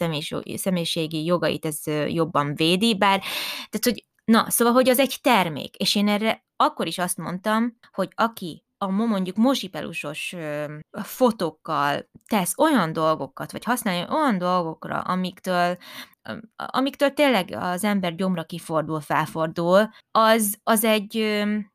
[0.57, 3.19] személyiségi jogait ez jobban védi, bár,
[3.55, 7.79] tehát hogy na, szóval, hogy az egy termék, és én erre akkor is azt mondtam,
[7.93, 10.35] hogy aki a mondjuk mosipelusos
[10.91, 15.77] fotókkal tesz olyan dolgokat, vagy használja olyan dolgokra, amiktől
[16.57, 21.17] amiktől tényleg az ember gyomra kifordul, felfordul, az, az, egy,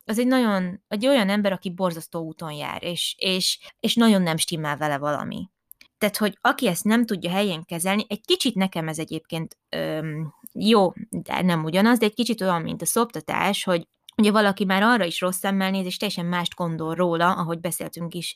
[0.05, 4.37] az egy nagyon, egy olyan ember, aki borzasztó úton jár, és, és, és nagyon nem
[4.37, 5.49] stimmel vele valami.
[5.97, 10.93] Tehát, hogy aki ezt nem tudja helyén kezelni, egy kicsit nekem ez egyébként öm, jó,
[11.09, 13.87] de nem ugyanaz, de egy kicsit olyan, mint a szoptatás, hogy
[14.17, 18.13] ugye valaki már arra is rossz szemmel néz, és teljesen mást gondol róla, ahogy beszéltünk
[18.13, 18.35] is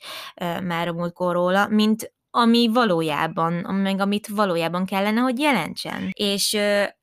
[0.64, 6.10] már a múltkor róla, mint ami valójában, meg amit valójában kellene, hogy jelentsen.
[6.14, 6.58] És,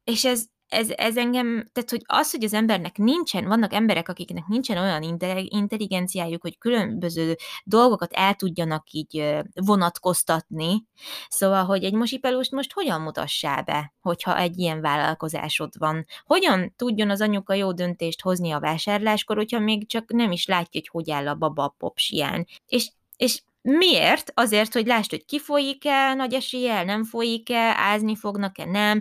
[0.05, 0.45] és ez,
[0.75, 5.03] ez, ez engem, tehát hogy az, hogy az embernek nincsen, vannak emberek, akiknek nincsen olyan
[5.49, 10.87] intelligenciájuk, hogy különböző dolgokat el tudjanak így vonatkoztatni,
[11.29, 16.05] szóval, hogy egy mosipelust most hogyan mutassál be, hogyha egy ilyen vállalkozásod van?
[16.25, 20.81] Hogyan tudjon az anyuka jó döntést hozni a vásárláskor, hogyha még csak nem is látja,
[20.81, 22.47] hogy hogy áll a baba a popsián?
[22.67, 24.33] És, és Miért?
[24.35, 29.01] Azért, hogy lásd, hogy kifolyik-e nagy eséllyel, nem folyik-e, ázni fognak-e, nem.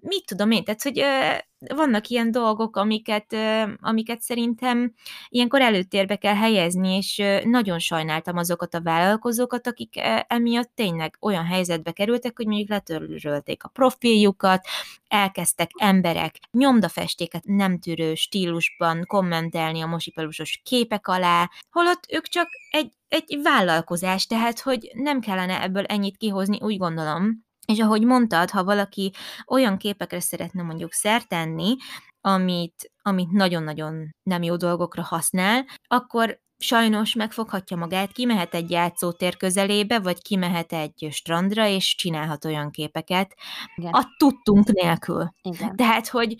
[0.00, 1.04] mit tudom én, tehát, hogy
[1.74, 3.36] vannak ilyen dolgok, amiket,
[3.80, 4.94] amiket szerintem
[5.28, 11.92] ilyenkor előtérbe kell helyezni, és nagyon sajnáltam azokat a vállalkozókat, akik emiatt tényleg olyan helyzetbe
[11.92, 14.66] kerültek, hogy mondjuk letörölték a profiljukat,
[15.08, 22.92] elkezdtek emberek nyomdafestéket nem tűrő stílusban kommentelni a mosipelusos képek alá, holott ők csak egy,
[23.10, 28.64] egy vállalkozás, tehát hogy nem kellene ebből ennyit kihozni, úgy gondolom, és ahogy mondtad, ha
[28.64, 29.12] valaki
[29.46, 31.76] olyan képekre szeretne mondjuk szertenni,
[32.20, 39.98] amit, amit nagyon-nagyon nem jó dolgokra használ, akkor sajnos megfoghatja magát, kimehet egy játszótér közelébe,
[39.98, 43.34] vagy kimehet egy strandra, és csinálhat olyan képeket
[43.76, 43.92] Igen.
[43.92, 45.34] a tudtunk nélkül.
[45.42, 45.76] Igen.
[45.76, 46.36] Tehát, hogy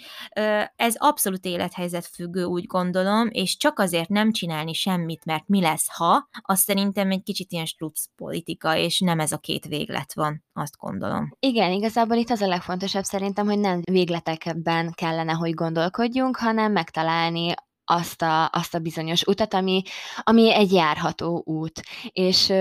[0.76, 5.88] ez abszolút élethelyzet függő, úgy gondolom, és csak azért nem csinálni semmit, mert mi lesz,
[5.96, 10.44] ha, az szerintem egy kicsit ilyen struc politika, és nem ez a két véglet van,
[10.52, 11.36] azt gondolom.
[11.38, 17.54] Igen, igazából itt az a legfontosabb szerintem, hogy nem végletekben kellene, hogy gondolkodjunk, hanem megtalálni
[17.90, 19.82] azt a, azt a bizonyos utat, ami,
[20.22, 21.80] ami egy járható út.
[22.12, 22.52] És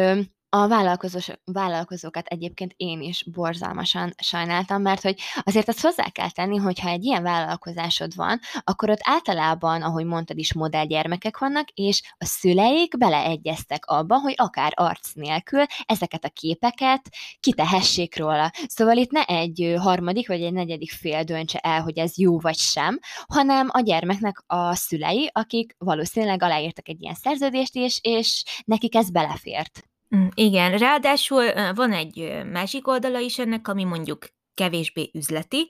[0.49, 6.57] a vállalkozós, vállalkozókat egyébként én is borzalmasan sajnáltam, mert hogy azért azt hozzá kell tenni,
[6.57, 12.01] hogy ha egy ilyen vállalkozásod van, akkor ott általában, ahogy mondtad is, modellgyermekek vannak, és
[12.17, 18.51] a szüleik beleegyeztek abba, hogy akár arc nélkül ezeket a képeket kitehessék róla.
[18.67, 22.57] Szóval itt ne egy harmadik vagy egy negyedik fél döntse el, hogy ez jó vagy
[22.57, 28.95] sem, hanem a gyermeknek a szülei, akik valószínűleg aláírtak egy ilyen szerződést, és, és nekik
[28.95, 29.88] ez belefért.
[30.15, 35.69] Mm, igen, ráadásul van egy másik oldala is ennek, ami mondjuk kevésbé üzleti.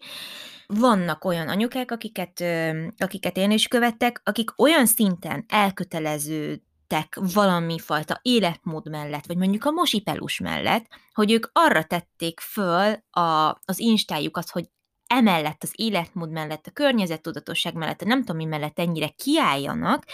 [0.67, 2.43] Vannak olyan anyukák, akiket,
[2.97, 9.71] akiket én is követtek, akik olyan szinten elköteleződtek valami fajta életmód mellett, vagy mondjuk a
[9.71, 14.65] mosipelus mellett, hogy ők arra tették föl a, az instájukat, hogy
[15.07, 20.05] emellett, az életmód mellett, a környezettudatosság mellett, a nem tudom mi mellett ennyire kiálljanak,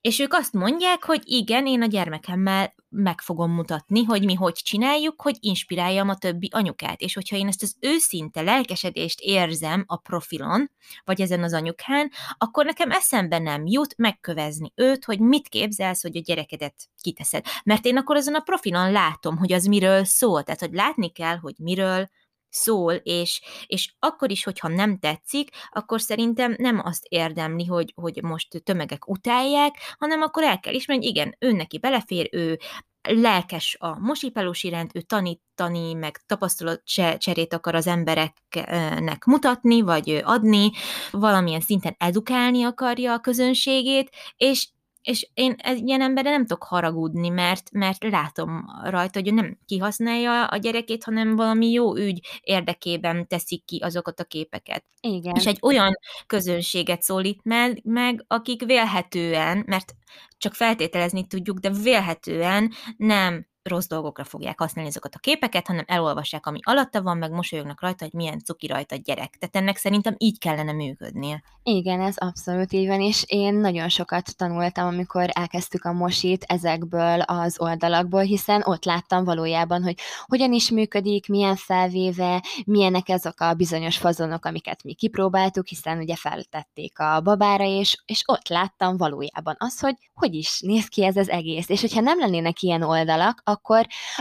[0.00, 4.54] és ők azt mondják, hogy igen, én a gyermekemmel meg fogom mutatni, hogy mi hogy
[4.54, 7.00] csináljuk, hogy inspiráljam a többi anyukát.
[7.00, 10.70] És hogyha én ezt az őszinte lelkesedést érzem a profilon,
[11.04, 16.16] vagy ezen az anyukán, akkor nekem eszembe nem jut megkövezni őt, hogy mit képzelsz, hogy
[16.16, 17.44] a gyerekedet kiteszed.
[17.64, 20.42] Mert én akkor azon a profilon látom, hogy az miről szól.
[20.42, 22.08] Tehát, hogy látni kell, hogy miről
[22.50, 28.22] szól, és, és akkor is, hogyha nem tetszik, akkor szerintem nem azt érdemli, hogy, hogy
[28.22, 32.58] most tömegek utálják, hanem akkor el kell ismerni, hogy igen, ő neki belefér, ő
[33.02, 36.82] lelkes a mosipelus iránt, ő tanítani, meg tapasztalat
[37.18, 40.70] cserét akar az embereknek mutatni, vagy adni,
[41.10, 44.68] valamilyen szinten edukálni akarja a közönségét, és
[45.08, 50.44] és én ilyen emberre nem tudok haragudni, mert, mert látom rajta, hogy ő nem kihasználja
[50.44, 54.84] a gyerekét, hanem valami jó ügy érdekében teszik ki azokat a képeket.
[55.00, 55.34] Igen.
[55.34, 59.94] És egy olyan közönséget szólít meg, meg, akik vélhetően, mert
[60.38, 66.46] csak feltételezni tudjuk, de vélhetően nem rossz dolgokra fogják használni azokat a képeket, hanem elolvassák,
[66.46, 69.36] ami alatta van, meg mosolyognak rajta, hogy milyen cuki rajta gyerek.
[69.38, 71.42] Tehát ennek szerintem így kellene működnie.
[71.62, 77.20] Igen, ez abszolút így van, és én nagyon sokat tanultam, amikor elkezdtük a mosit ezekből
[77.20, 79.94] az oldalakból, hiszen ott láttam valójában, hogy
[80.26, 86.16] hogyan is működik, milyen felvéve, milyenek ezek a bizonyos fazonok, amiket mi kipróbáltuk, hiszen ugye
[86.16, 91.16] feltették a babára, és, és ott láttam valójában az, hogy hogy is néz ki ez
[91.16, 91.68] az egész.
[91.68, 93.57] És hogyha nem lennének ilyen oldalak, akkor,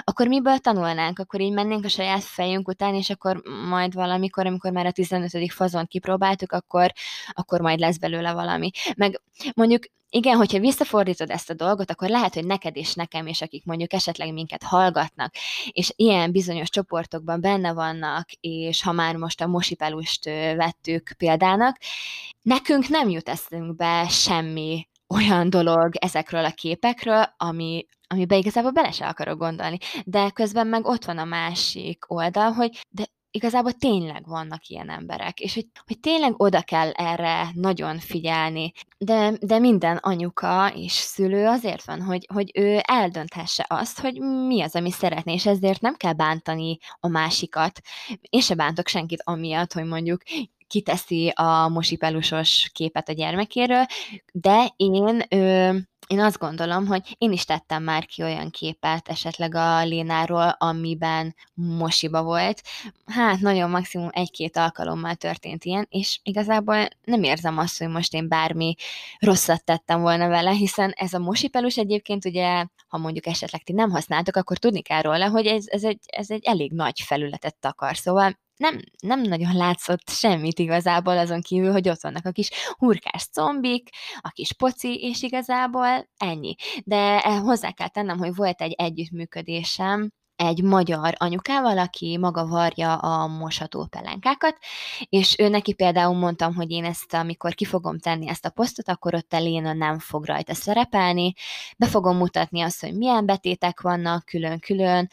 [0.04, 1.20] akkor miből tanulnánk?
[1.20, 5.52] Akkor így mennénk a saját fejünk után, és akkor majd valamikor, amikor már a 15.
[5.52, 6.92] fazon kipróbáltuk, akkor,
[7.32, 8.70] akkor majd lesz belőle valami.
[8.96, 9.22] Meg
[9.54, 13.66] mondjuk igen, hogyha visszafordítod ezt a dolgot, akkor lehet, hogy neked és nekem, és akik
[13.66, 15.34] mondjuk esetleg minket hallgatnak,
[15.72, 20.26] és ilyen bizonyos csoportokban benne vannak, és ha már most a mosipelust
[20.56, 21.78] vettük példának,
[22.42, 29.08] nekünk nem jut eszünkbe semmi olyan dolog ezekről a képekről, ami, amiben igazából bele se
[29.08, 29.78] akarok gondolni.
[30.04, 35.40] De közben meg ott van a másik oldal, hogy de igazából tényleg vannak ilyen emberek,
[35.40, 38.72] és hogy, hogy tényleg oda kell erre nagyon figyelni.
[38.98, 44.62] De, de minden anyuka és szülő azért van, hogy, hogy ő eldönthesse azt, hogy mi
[44.62, 47.80] az, ami szeretné, és ezért nem kell bántani a másikat.
[48.30, 50.22] Én se bántok senkit amiatt, hogy mondjuk
[50.68, 53.86] kiteszi a mosipelusos képet a gyermekéről,
[54.32, 59.56] de én ö, én azt gondolom, hogy én is tettem már ki olyan képet esetleg
[59.56, 62.62] a Lénáról, amiben mosiba volt.
[63.06, 68.28] Hát nagyon maximum egy-két alkalommal történt ilyen, és igazából nem érzem azt, hogy most én
[68.28, 68.76] bármi
[69.20, 73.90] rosszat tettem volna vele, hiszen ez a mosipelus egyébként ugye, ha mondjuk esetleg ti nem
[73.90, 77.98] használtok, akkor tudni kell róla, hogy ez, ez, egy, ez egy elég nagy felületet takar,
[77.98, 83.28] szóval nem, nem nagyon látszott semmit igazából azon kívül, hogy ott vannak a kis hurkás
[83.32, 83.90] combik,
[84.22, 86.56] a kis poci, és igazából ennyi.
[86.84, 92.96] De eh, hozzá kell tennem, hogy volt egy együttműködésem egy magyar anyukával, aki maga varja
[92.96, 94.58] a mosható pelenkákat,
[95.10, 98.90] és ő neki például mondtam, hogy én ezt, amikor ki fogom tenni ezt a posztot,
[98.90, 101.34] akkor ott a Léna nem fog rajta szerepelni,
[101.78, 105.10] be fogom mutatni azt, hogy milyen betétek vannak külön-külön,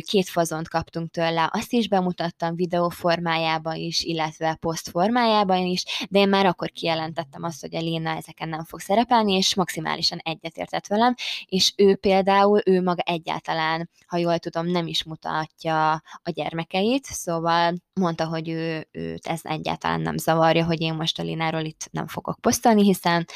[0.00, 6.18] két fazont kaptunk tőle, azt is bemutattam videó formájában is, illetve poszt formájában is, de
[6.18, 10.86] én már akkor kijelentettem azt, hogy a Léna ezeken nem fog szerepelni, és maximálisan egyetértett
[10.86, 11.14] velem,
[11.46, 15.92] és ő például, ő maga egyáltalán, ha jól tudom, tudom, nem is mutatja
[16.22, 21.22] a gyermekeit, szóval mondta, hogy ő, őt ez egyáltalán nem zavarja, hogy én most a
[21.22, 23.26] Lináról itt nem fogok posztolni, hiszen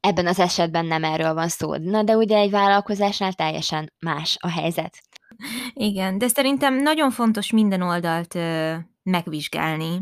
[0.00, 1.74] ebben az esetben nem erről van szó.
[1.76, 4.98] Na de ugye egy vállalkozásnál teljesen más a helyzet.
[5.72, 10.00] Igen, de szerintem nagyon fontos minden oldalt ö, megvizsgálni,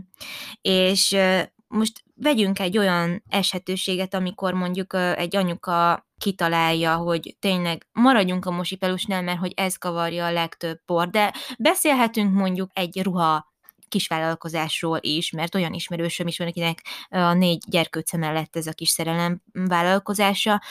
[0.61, 8.47] és ö, most vegyünk egy olyan esetőséget, amikor mondjuk egy anyuka kitalálja, hogy tényleg maradjunk
[8.47, 13.47] a mosipelusnál, mert hogy ez kavarja a legtöbb por, de beszélhetünk mondjuk egy ruha
[13.89, 18.89] kisvállalkozásról is, mert olyan ismerősöm is van, akinek a négy gyerkőce mellett ez a kis
[18.89, 20.63] szerelem vállalkozása,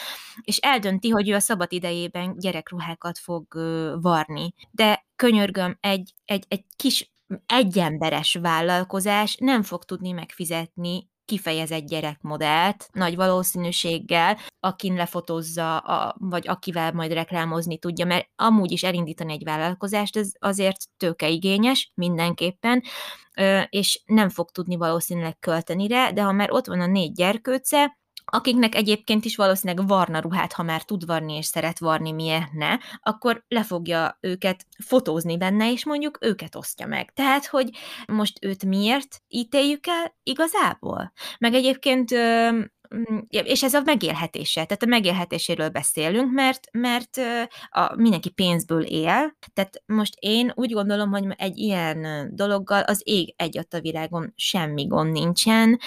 [0.42, 3.46] és eldönti, hogy ő a szabad idejében gyerekruhákat fog
[4.02, 4.54] varni.
[4.72, 7.12] De könyörgöm, egy, egy, egy kis
[7.46, 16.92] egyemberes vállalkozás nem fog tudni megfizetni kifejezett gyerekmodellt, nagy valószínűséggel, akin lefotózza, a, vagy akivel
[16.92, 22.84] majd reklámozni tudja, mert amúgy is elindítani egy vállalkozást, ez azért tőkeigényes mindenképpen,
[23.70, 27.98] és nem fog tudni valószínűleg költeni rá, de ha már ott van a négy gyerkőce,
[28.32, 32.78] akiknek egyébként is valószínűleg varna ruhát, ha már tud varni és szeret varni, miért ne,
[33.02, 37.14] akkor le fogja őket fotózni benne, és mondjuk őket osztja meg.
[37.14, 37.70] Tehát, hogy
[38.08, 41.12] most őt miért ítéljük el igazából?
[41.40, 47.18] Meg egyébként mm, és ez a megélhetése, tehát a megélhetéséről beszélünk, mert, mert
[47.70, 53.34] a, mindenki pénzből él, tehát most én úgy gondolom, hogy egy ilyen dologgal az ég
[53.38, 55.80] egy a világon semmi gond nincsen,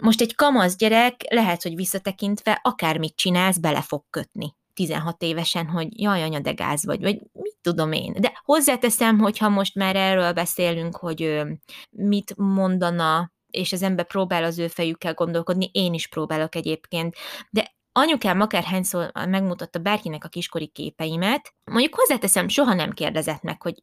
[0.00, 4.54] most egy kamasz gyerek lehet, hogy visszatekintve akármit csinálsz, bele fog kötni.
[4.74, 8.14] 16 évesen, hogy jaj, anya, de gáz vagy, vagy mit tudom én.
[8.18, 11.42] De hozzáteszem, hogyha most már erről beszélünk, hogy
[11.90, 17.16] mit mondana és az ember próbál az ő fejükkel gondolkodni, én is próbálok egyébként,
[17.50, 23.82] de anyukám akárhányszor megmutatta bárkinek a kiskori képeimet, mondjuk hozzáteszem, soha nem kérdezett meg, hogy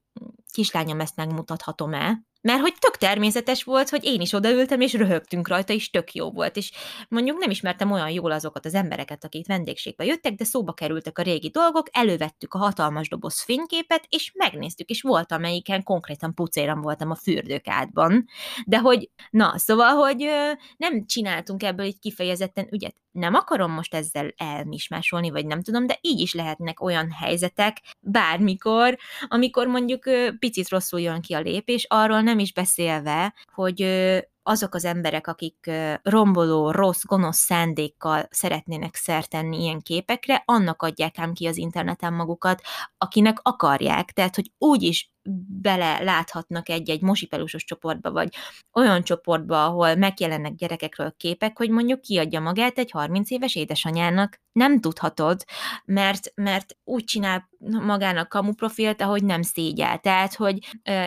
[0.54, 5.74] kislányom, ezt megmutathatom-e, mert hogy tök természetes volt, hogy én is odaültem, és röhögtünk rajta,
[5.74, 6.56] és tök jó volt.
[6.56, 6.72] És
[7.10, 11.22] mondjuk nem ismertem olyan jól azokat az embereket, akik vendégségbe jöttek, de szóba kerültek a
[11.22, 17.12] régi dolgok, elővettük a hatalmas doboz fényképet, és megnéztük, és volt amelyiken konkrétan pucéran voltam
[17.12, 18.26] a fürdőkádban.
[18.66, 20.26] De hogy, na, szóval, hogy
[20.78, 22.96] nem csináltunk ebből egy kifejezetten ügyet.
[23.18, 28.98] Nem akarom most ezzel elmismásolni, vagy nem tudom, de így is lehetnek olyan helyzetek bármikor,
[29.28, 30.04] amikor mondjuk
[30.40, 33.82] picit rosszul jön ki a lépés, arról nem is beszélve, hogy
[34.48, 35.72] azok az emberek, akik
[36.04, 42.62] romboló, rossz, gonosz szándékkal szeretnének szertenni ilyen képekre, annak adják ám ki az interneten magukat,
[42.98, 44.12] akinek akarják.
[44.12, 45.12] Tehát, hogy úgy is
[45.62, 48.36] bele láthatnak egy-egy mosipelusos csoportba, vagy
[48.74, 54.42] olyan csoportba, ahol megjelennek gyerekekről képek, hogy mondjuk kiadja magát egy 30 éves édesanyának.
[54.52, 55.44] Nem tudhatod,
[55.86, 60.00] mert, mert úgy csinál magának kamuprofilt, ahogy nem szégyel.
[60.00, 60.60] Tehát, hogy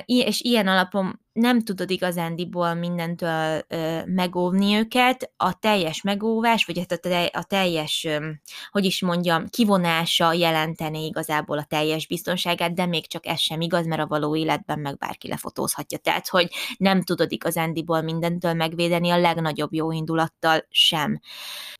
[0.07, 6.93] és ilyen alapon nem tudod igazándiból mindentől ö, megóvni őket, a teljes megóvás, vagy hát
[6.93, 8.31] a, te, a teljes, ö,
[8.71, 13.87] hogy is mondjam, kivonása jelentené igazából a teljes biztonságát, de még csak ez sem igaz,
[13.87, 15.99] mert a való életben meg bárki lefotózhatja.
[15.99, 21.21] Tehát, hogy nem tudod igazándiból mindentől megvédeni a legnagyobb jó indulattal sem.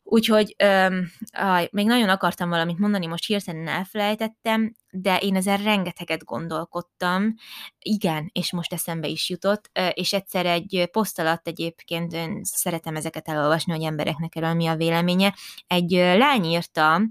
[0.03, 0.99] Úgyhogy ö,
[1.31, 7.33] aj, még nagyon akartam valamit mondani, most hirtelen elfelejtettem, de én ezen rengeteget gondolkodtam,
[7.79, 13.27] igen, és most eszembe is jutott, és egyszer egy poszt alatt egyébként én szeretem ezeket
[13.27, 15.35] elolvasni, hogy embereknek erről mi a véleménye.
[15.67, 17.01] Egy lány írta,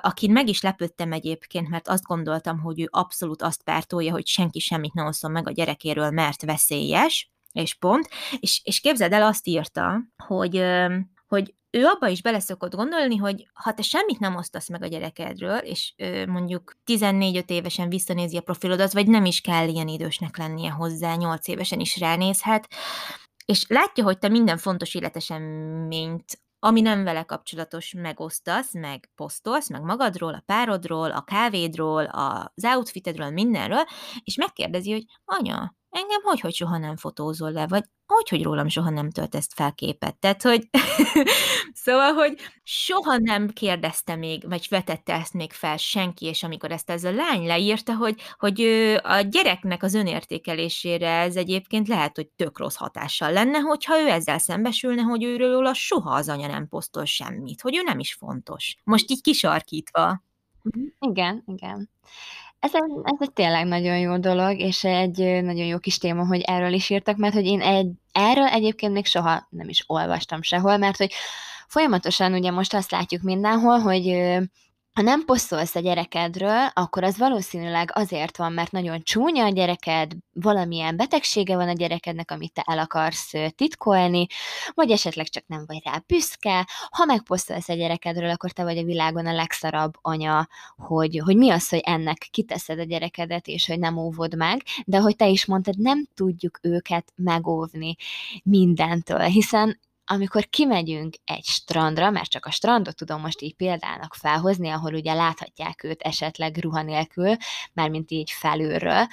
[0.00, 4.58] akin meg is lepődtem egyébként, mert azt gondoltam, hogy ő abszolút azt pártolja, hogy senki
[4.58, 8.08] semmit ne osszon meg a gyerekéről, mert veszélyes, és pont,
[8.38, 10.64] és, és képzeld el, azt írta, hogy
[11.28, 15.58] hogy ő abba is beleszokott gondolni, hogy ha te semmit nem osztasz meg a gyerekedről,
[15.58, 20.70] és ö, mondjuk 14-5 évesen visszanézi a profilodat, vagy nem is kell ilyen idősnek lennie
[20.70, 22.68] hozzá, 8 évesen is ránézhet,
[23.44, 29.82] és látja, hogy te minden fontos életeseményt ami nem vele kapcsolatos, megosztasz, meg posztolsz, meg
[29.82, 33.84] magadról, a párodról, a kávédról, az outfitedről, mindenről,
[34.24, 38.68] és megkérdezi, hogy anya, engem hogy, hogy soha nem fotózol le, vagy hogy, hogy rólam
[38.68, 40.16] soha nem töltesz fel képet.
[40.16, 40.68] Tehát, hogy
[41.84, 46.90] szóval, hogy soha nem kérdezte még, vagy vetette ezt még fel senki, és amikor ezt
[46.90, 48.60] ez a lány leírta, hogy, hogy
[49.02, 54.38] a gyereknek az önértékelésére ez egyébként lehet, hogy tök rossz hatással lenne, hogyha ő ezzel
[54.38, 58.76] szembesülne, hogy őről soha az anya nem posztol semmit, hogy ő nem is fontos.
[58.84, 60.22] Most így kisarkítva.
[60.62, 60.84] Mhm.
[60.98, 61.90] Igen, igen.
[62.60, 66.72] Ez ez egy tényleg nagyon jó dolog, és egy nagyon jó kis téma, hogy erről
[66.72, 70.96] is írtak, mert hogy én egy, erről egyébként még soha nem is olvastam sehol, mert
[70.96, 71.12] hogy
[71.66, 74.04] folyamatosan ugye most azt látjuk mindenhol, hogy
[74.92, 80.12] ha nem posztolsz a gyerekedről, akkor az valószínűleg azért van, mert nagyon csúnya a gyereked,
[80.32, 84.26] valamilyen betegsége van a gyerekednek, amit te el akarsz titkolni,
[84.74, 86.68] vagy esetleg csak nem vagy rá büszke.
[86.90, 91.50] Ha megposztolsz a gyerekedről, akkor te vagy a világon a legszarabb anya, hogy, hogy mi
[91.50, 95.44] az, hogy ennek kiteszed a gyerekedet, és hogy nem óvod meg, de hogy te is
[95.44, 97.96] mondtad, nem tudjuk őket megóvni
[98.42, 99.78] mindentől, hiszen
[100.12, 105.14] amikor kimegyünk egy strandra, mert csak a strandot tudom most így példának felhozni, ahol ugye
[105.14, 107.36] láthatják őt esetleg ruha nélkül,
[107.72, 109.06] mármint így felülről,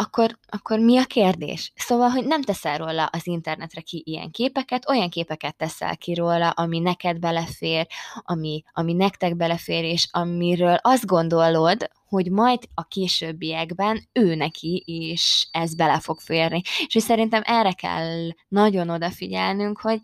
[0.00, 1.72] akkor, akkor mi a kérdés?
[1.76, 6.50] Szóval, hogy nem teszel róla az internetre ki ilyen képeket, olyan képeket teszel ki róla,
[6.50, 7.86] ami neked belefér,
[8.22, 15.48] ami, ami nektek belefér, és amiről azt gondolod, hogy majd a későbbiekben ő neki is
[15.50, 16.60] ez bele fog férni.
[16.86, 20.00] És hogy szerintem erre kell nagyon odafigyelnünk, hogy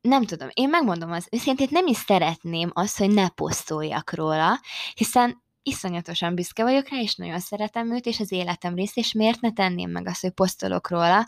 [0.00, 4.60] nem tudom, én megmondom az őszintét, nem is szeretném azt, hogy ne posztoljak róla,
[4.94, 9.40] hiszen iszonyatosan büszke vagyok rá, és nagyon szeretem őt, és az életem rész, és miért
[9.40, 11.26] ne tenném meg azt, hogy posztolok róla,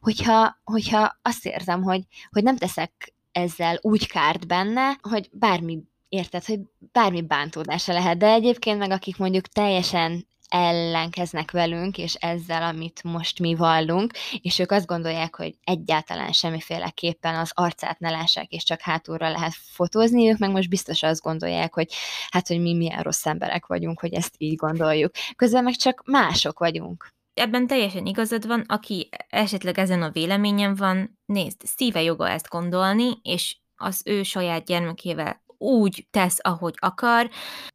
[0.00, 6.44] hogyha, hogyha azt érzem, hogy, hogy nem teszek ezzel úgy kárt benne, hogy bármi érted,
[6.44, 6.60] hogy
[6.92, 13.38] bármi bántódása lehet, de egyébként meg akik mondjuk teljesen ellenkeznek velünk, és ezzel, amit most
[13.38, 18.80] mi vallunk, és ők azt gondolják, hogy egyáltalán semmiféleképpen az arcát ne lássák, és csak
[18.80, 21.92] hátulra lehet fotózni, ők meg most biztos azt gondolják, hogy
[22.28, 25.12] hát, hogy mi milyen rossz emberek vagyunk, hogy ezt így gondoljuk.
[25.36, 27.08] Közben meg csak mások vagyunk.
[27.34, 33.18] Ebben teljesen igazad van, aki esetleg ezen a véleményen van, nézd, szíve joga ezt gondolni,
[33.22, 37.30] és az ő saját gyermekével úgy tesz, ahogy akar,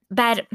[0.08, 0.48] bár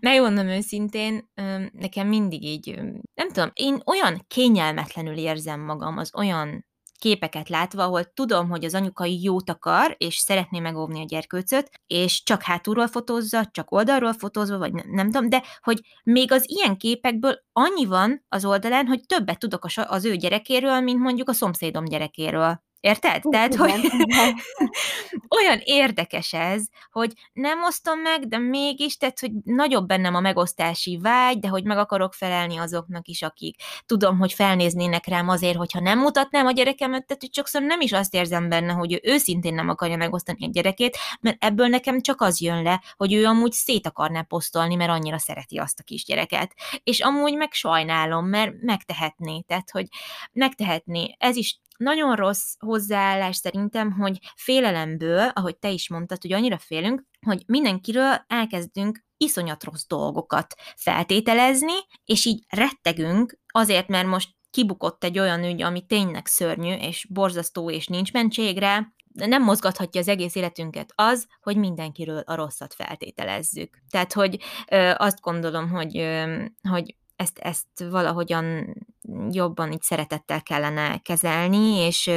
[0.00, 1.30] megmondom őszintén,
[1.72, 2.74] nekem mindig így,
[3.14, 6.66] nem tudom, én olyan kényelmetlenül érzem magam az olyan
[6.98, 12.22] képeket látva, ahol tudom, hogy az anyuka jót akar, és szeretné megóvni a gyerkőcöt, és
[12.22, 16.76] csak hátulról fotózza, csak oldalról fotózva, vagy nem, nem tudom, de hogy még az ilyen
[16.76, 21.84] képekből annyi van az oldalán, hogy többet tudok az ő gyerekéről, mint mondjuk a szomszédom
[21.84, 22.66] gyerekéről.
[22.80, 23.24] Érted?
[23.24, 24.34] Uh, Tehát, igen, hogy igen.
[25.38, 30.98] olyan érdekes ez, hogy nem osztom meg, de mégis, tehát, hogy nagyobb bennem a megosztási
[31.02, 33.56] vágy, de hogy meg akarok felelni azoknak is, akik
[33.86, 37.92] tudom, hogy felnéznének rám azért, hogyha nem mutatnám a gyerekemet, tehát, hogy sokszor nem is
[37.92, 42.20] azt érzem benne, hogy ő őszintén nem akarja megosztani a gyerekét, mert ebből nekem csak
[42.20, 46.54] az jön le, hogy ő amúgy szét akarná posztolni, mert annyira szereti azt a kisgyereket.
[46.84, 49.86] És amúgy meg sajnálom, mert megtehetné, tehát, hogy
[50.32, 51.16] megtehetné.
[51.18, 57.02] Ez is nagyon rossz hozzáállás szerintem, hogy félelemből, ahogy te is mondtad, hogy annyira félünk,
[57.26, 61.72] hogy mindenkiről elkezdünk iszonyat rossz dolgokat feltételezni,
[62.04, 67.70] és így rettegünk azért, mert most kibukott egy olyan ügy, ami tényleg szörnyű, és borzasztó,
[67.70, 73.82] és nincs mentségre, nem mozgathatja az egész életünket az, hogy mindenkiről a rosszat feltételezzük.
[73.90, 78.74] Tehát, hogy ö, azt gondolom, hogy, ö, hogy ezt, ezt valahogyan
[79.30, 82.10] jobban így szeretettel kellene kezelni, és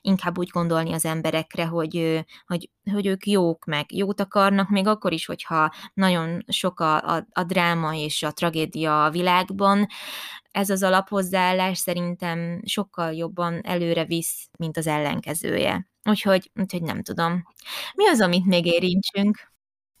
[0.00, 5.12] inkább úgy gondolni az emberekre, hogy, hogy, hogy ők jók meg, jót akarnak, még akkor
[5.12, 9.86] is, hogyha nagyon sok a, a, a dráma és a tragédia a világban,
[10.50, 15.88] ez az alaphozzáállás szerintem sokkal jobban előre visz, mint az ellenkezője.
[16.04, 17.44] Úgyhogy, úgyhogy nem tudom.
[17.94, 19.51] Mi az, amit még érintsünk?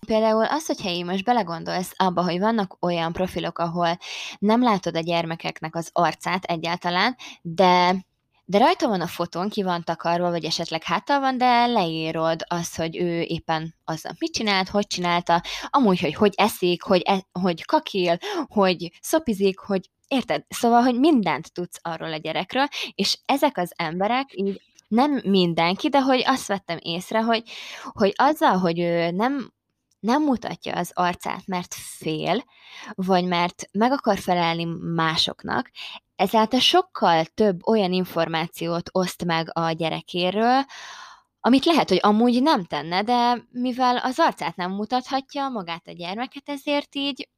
[0.06, 3.98] Például az, hogyha én most belegondolsz abba, hogy vannak olyan profilok, ahol
[4.38, 8.04] nem látod a gyermekeknek az arcát egyáltalán, de
[8.44, 12.76] de rajta van a fotón, ki van takarva, vagy esetleg háttal van, de leírod azt,
[12.76, 17.64] hogy ő éppen az mit csinált, hogy csinálta, amúgy, hogy hogy eszik, hogy, e, hogy
[17.64, 20.44] kakil, hogy szopizik, hogy érted?
[20.48, 26.00] Szóval, hogy mindent tudsz arról a gyerekről, és ezek az emberek így nem mindenki, de
[26.00, 27.42] hogy azt vettem észre, hogy,
[27.92, 29.52] hogy azzal, hogy ő nem
[30.02, 32.44] nem mutatja az arcát, mert fél,
[32.94, 35.70] vagy mert meg akar felelni másoknak,
[36.16, 40.64] ezáltal sokkal több olyan információt oszt meg a gyerekéről,
[41.40, 46.48] amit lehet, hogy amúgy nem tenne, de mivel az arcát nem mutathatja magát a gyermeket,
[46.48, 47.28] ezért így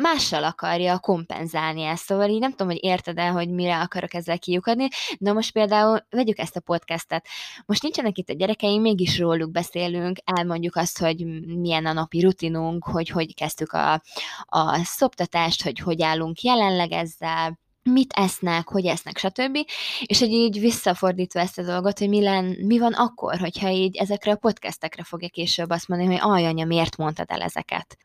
[0.00, 2.04] mással akarja kompenzálni ezt.
[2.04, 6.06] Szóval így nem tudom, hogy érted el, hogy mire akarok ezzel kiukadni, de most például
[6.10, 7.26] vegyük ezt a podcastet.
[7.66, 12.84] Most nincsenek itt a gyerekeim, mégis róluk beszélünk, elmondjuk azt, hogy milyen a napi rutinunk,
[12.84, 14.02] hogy hogy kezdtük a,
[14.44, 19.58] a szoptatást, hogy hogy állunk jelenleg ezzel, mit esznek, hogy esznek, stb.
[20.04, 23.96] És hogy így visszafordítva ezt a dolgot, hogy mi, len, mi van akkor, hogyha így
[23.96, 27.96] ezekre a podcastekre fogja később azt mondani, hogy ajanya, miért mondtad el ezeket?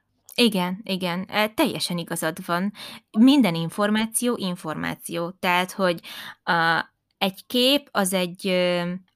[0.41, 2.73] Igen, igen, e, teljesen igazad van.
[3.19, 5.31] Minden információ információ.
[5.39, 5.99] Tehát, hogy
[6.43, 6.85] a,
[7.17, 8.47] egy kép az egy,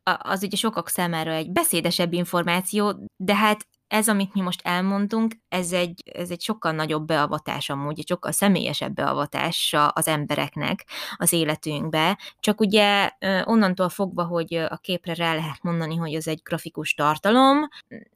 [0.04, 5.72] az ugye sokak számára egy beszédesebb információ, de hát ez, amit mi most elmondunk, ez
[5.72, 10.86] egy, ez egy sokkal nagyobb beavatás amúgy, egy sokkal személyesebb beavatása az embereknek
[11.16, 13.10] az életünkbe, csak ugye
[13.44, 17.68] onnantól fogva, hogy a képre rá lehet mondani, hogy ez egy grafikus tartalom,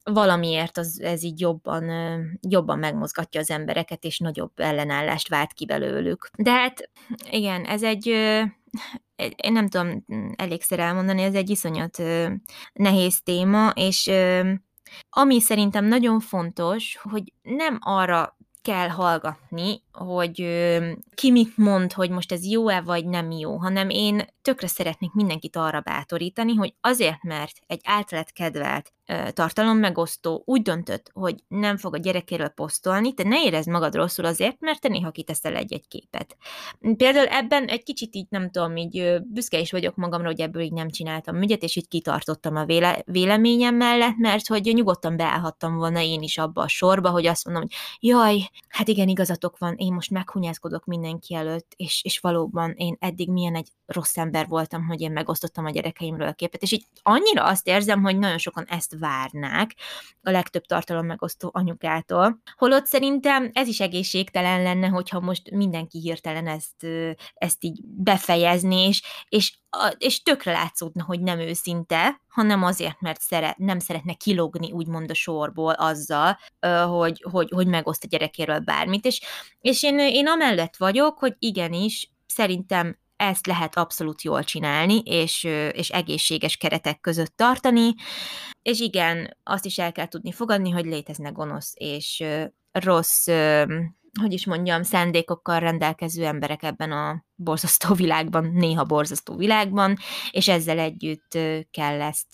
[0.04, 1.84] valamiért az, ez így jobban,
[2.42, 6.30] jobban megmozgatja az embereket, és nagyobb ellenállást vált ki belőlük.
[6.38, 6.90] De hát
[7.30, 8.06] igen, ez egy
[9.36, 10.06] én nem tudom
[10.36, 12.04] elégszer elmondani, ez egy iszonyat
[12.74, 14.12] nehéz téma, és
[15.10, 20.36] ami szerintem nagyon fontos, hogy nem arra kell hallgatni, hogy
[21.16, 25.56] ki mit mond, hogy most ez jó-e vagy nem jó, hanem én tökre szeretnék mindenkit
[25.56, 28.94] arra bátorítani, hogy azért, mert egy általad kedvelt
[29.34, 34.60] tartalommegosztó úgy döntött, hogy nem fog a gyerekéről posztolni, te ne érezd magad rosszul azért,
[34.60, 36.38] mert te néha kiteszel egy-egy képet.
[36.98, 40.74] Például ebben egy kicsit így, nem tudom, így büszke is vagyok magamra, hogy ebből így
[40.74, 46.02] nem csináltam ügyet, és így kitartottam a véle, véleményem mellett, mert hogy nyugodtan beállhattam volna
[46.02, 49.94] én is abba a sorba, hogy azt mondom, hogy jaj, hát igen, igazatok van, én
[49.94, 55.02] most meghunyászkodok mindenki előtt, és, és valóban én eddig milyen egy rossz ember voltam, hogy
[55.02, 58.96] én megosztottam a gyerekeimről a képet, és így annyira azt érzem, hogy nagyon sokan ezt
[59.00, 59.76] várnák
[60.22, 66.48] a legtöbb tartalom megosztó anyukától, holott szerintem ez is egészségtelen lenne, hogyha most mindenki hirtelen
[66.48, 66.88] ezt,
[67.34, 69.58] ezt így befejezni, és, és
[69.98, 75.14] és tökre látszódna, hogy nem őszinte, hanem azért, mert szeret, nem szeretne kilogni úgymond a
[75.14, 76.40] sorból azzal,
[76.88, 79.22] hogy, hogy, hogy megoszt a gyerekéről bármit, és,
[79.62, 85.90] és én, én amellett vagyok, hogy igenis, szerintem ezt lehet abszolút jól csinálni, és, és
[85.90, 87.94] egészséges keretek között tartani,
[88.62, 92.24] és igen, azt is el kell tudni fogadni, hogy léteznek gonosz és
[92.72, 93.28] rossz
[94.22, 99.98] hogy is mondjam, szándékokkal rendelkező emberek ebben a borzasztó világban, néha borzasztó világban,
[100.32, 101.38] és ezzel együtt
[101.72, 102.28] kell ezt,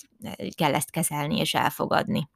[0.56, 2.30] kell ezt kezelni és elfogadni.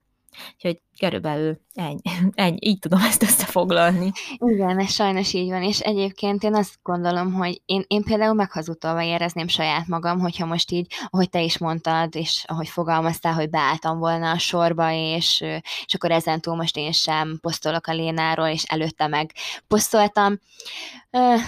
[0.53, 2.01] Úgyhogy körülbelül ennyi,
[2.33, 4.11] ennyi, így tudom ezt összefoglalni.
[4.37, 9.03] Igen, ez sajnos így van, és egyébként én azt gondolom, hogy én, én például meghazudtolva
[9.03, 13.99] érezném saját magam, hogyha most így, ahogy te is mondtad, és ahogy fogalmaztál, hogy beálltam
[13.99, 15.41] volna a sorba, és,
[15.85, 19.31] és akkor ezentúl most én sem posztolok a Lénáról, és előtte meg
[19.67, 20.39] posztoltam.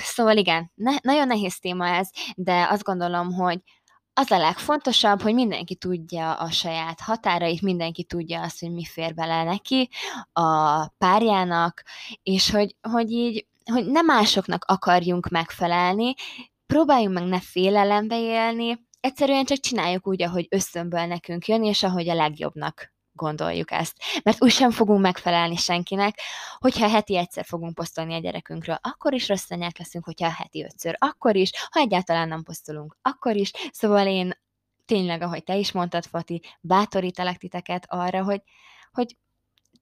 [0.02, 3.60] Szóval igen, ne, nagyon nehéz téma ez, de azt gondolom, hogy
[4.20, 9.14] az a legfontosabb, hogy mindenki tudja a saját határait, mindenki tudja azt, hogy mi fér
[9.14, 9.90] bele neki,
[10.34, 11.84] a párjának,
[12.24, 16.14] és hogy, hogy így, hogy nem másoknak akarjunk megfelelni,
[16.66, 22.10] próbáljunk meg ne félelembe élni, egyszerűen csak csináljuk úgy, ahogy összönből nekünk jön, és ahogy
[22.10, 23.96] a legjobbnak gondoljuk ezt.
[24.24, 26.20] Mert úgy sem fogunk megfelelni senkinek,
[26.58, 30.96] hogyha heti egyszer fogunk posztolni a gyerekünkről, akkor is rossz anyák leszünk, hogyha heti ötször,
[31.00, 33.52] akkor is, ha egyáltalán nem posztolunk, akkor is.
[33.72, 34.34] Szóval én
[34.86, 38.42] tényleg, ahogy te is mondtad, Fati, bátorítalak titeket arra, hogy,
[38.92, 39.18] hogy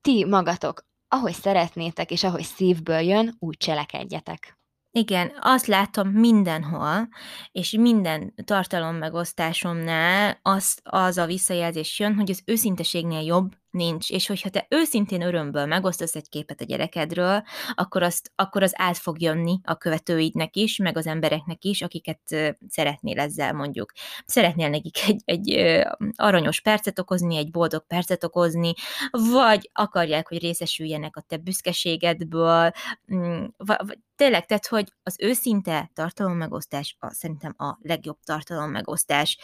[0.01, 4.57] ti magatok, ahogy szeretnétek, és ahogy szívből jön, úgy cselekedjetek.
[4.97, 7.07] Igen, azt látom mindenhol,
[7.51, 14.49] és minden tartalommegosztásomnál az, az a visszajelzés jön, hogy az őszinteségnél jobb nincs, és hogyha
[14.49, 17.43] te őszintén örömből megosztasz egy képet a gyerekedről,
[17.73, 22.19] akkor, azt, akkor az át fog jönni a követőidnek is, meg az embereknek is, akiket
[22.67, 23.91] szeretnél ezzel mondjuk.
[24.25, 25.75] Szeretnél nekik egy, egy
[26.15, 28.73] aranyos percet okozni, egy boldog percet okozni,
[29.11, 32.71] vagy akarják, hogy részesüljenek a te büszkeségedből,
[33.13, 39.38] mm, vagy tényleg, tehát, hogy az őszinte tartalommegosztás a, szerintem a legjobb tartalommegosztás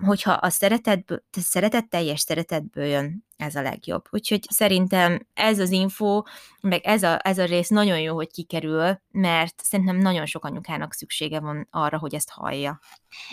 [0.00, 4.04] hogyha a szeretetből, szeretetteljes szeretetből jön, ez a legjobb.
[4.10, 6.22] Úgyhogy szerintem ez az info,
[6.60, 10.92] meg ez a, ez a rész nagyon jó, hogy kikerül, mert szerintem nagyon sok anyukának
[10.92, 12.80] szüksége van arra, hogy ezt hallja.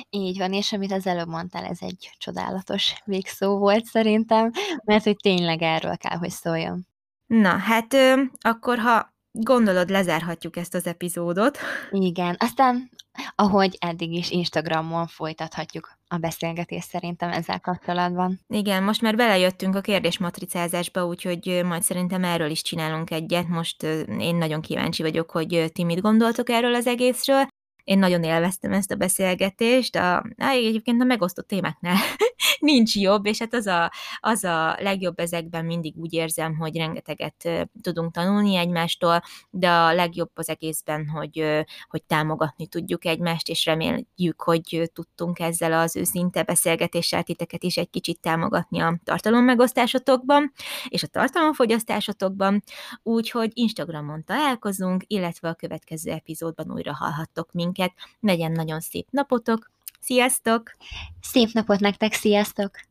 [0.09, 4.51] Így van, és amit az előbb mondtál, ez egy csodálatos végszó volt szerintem,
[4.83, 6.87] mert hogy tényleg erről kell, hogy szóljon.
[7.25, 9.13] Na, hát ö, akkor ha
[9.43, 11.57] gondolod, lezárhatjuk ezt az epizódot.
[11.91, 12.89] Igen, aztán
[13.35, 18.39] ahogy eddig is Instagramon folytathatjuk a beszélgetést szerintem ezzel kapcsolatban.
[18.47, 23.47] Igen, most már belejöttünk a kérdésmatricázásba, úgyhogy majd szerintem erről is csinálunk egyet.
[23.47, 23.83] Most
[24.19, 27.47] én nagyon kíváncsi vagyok, hogy ti mit gondoltok erről az egészről.
[27.89, 31.95] Én nagyon élveztem ezt a beszélgetést, a, egyébként a megosztott témáknál
[32.59, 37.49] nincs jobb, és hát az a, az a legjobb ezekben mindig úgy érzem, hogy rengeteget
[37.81, 44.41] tudunk tanulni egymástól, de a legjobb az egészben, hogy, hogy támogatni tudjuk egymást, és reméljük,
[44.41, 50.51] hogy tudtunk ezzel az őszinte beszélgetéssel titeket is egy kicsit támogatni a tartalommegosztásotokban,
[50.87, 52.63] és a tartalomfogyasztásotokban,
[53.03, 57.93] úgyhogy Instagramon találkozunk, illetve a következő epizódban újra hallhattok minket.
[58.19, 60.75] Legyen nagyon szép napotok, Sziasztok!
[61.21, 62.88] Szép napot nektek, sziasztok!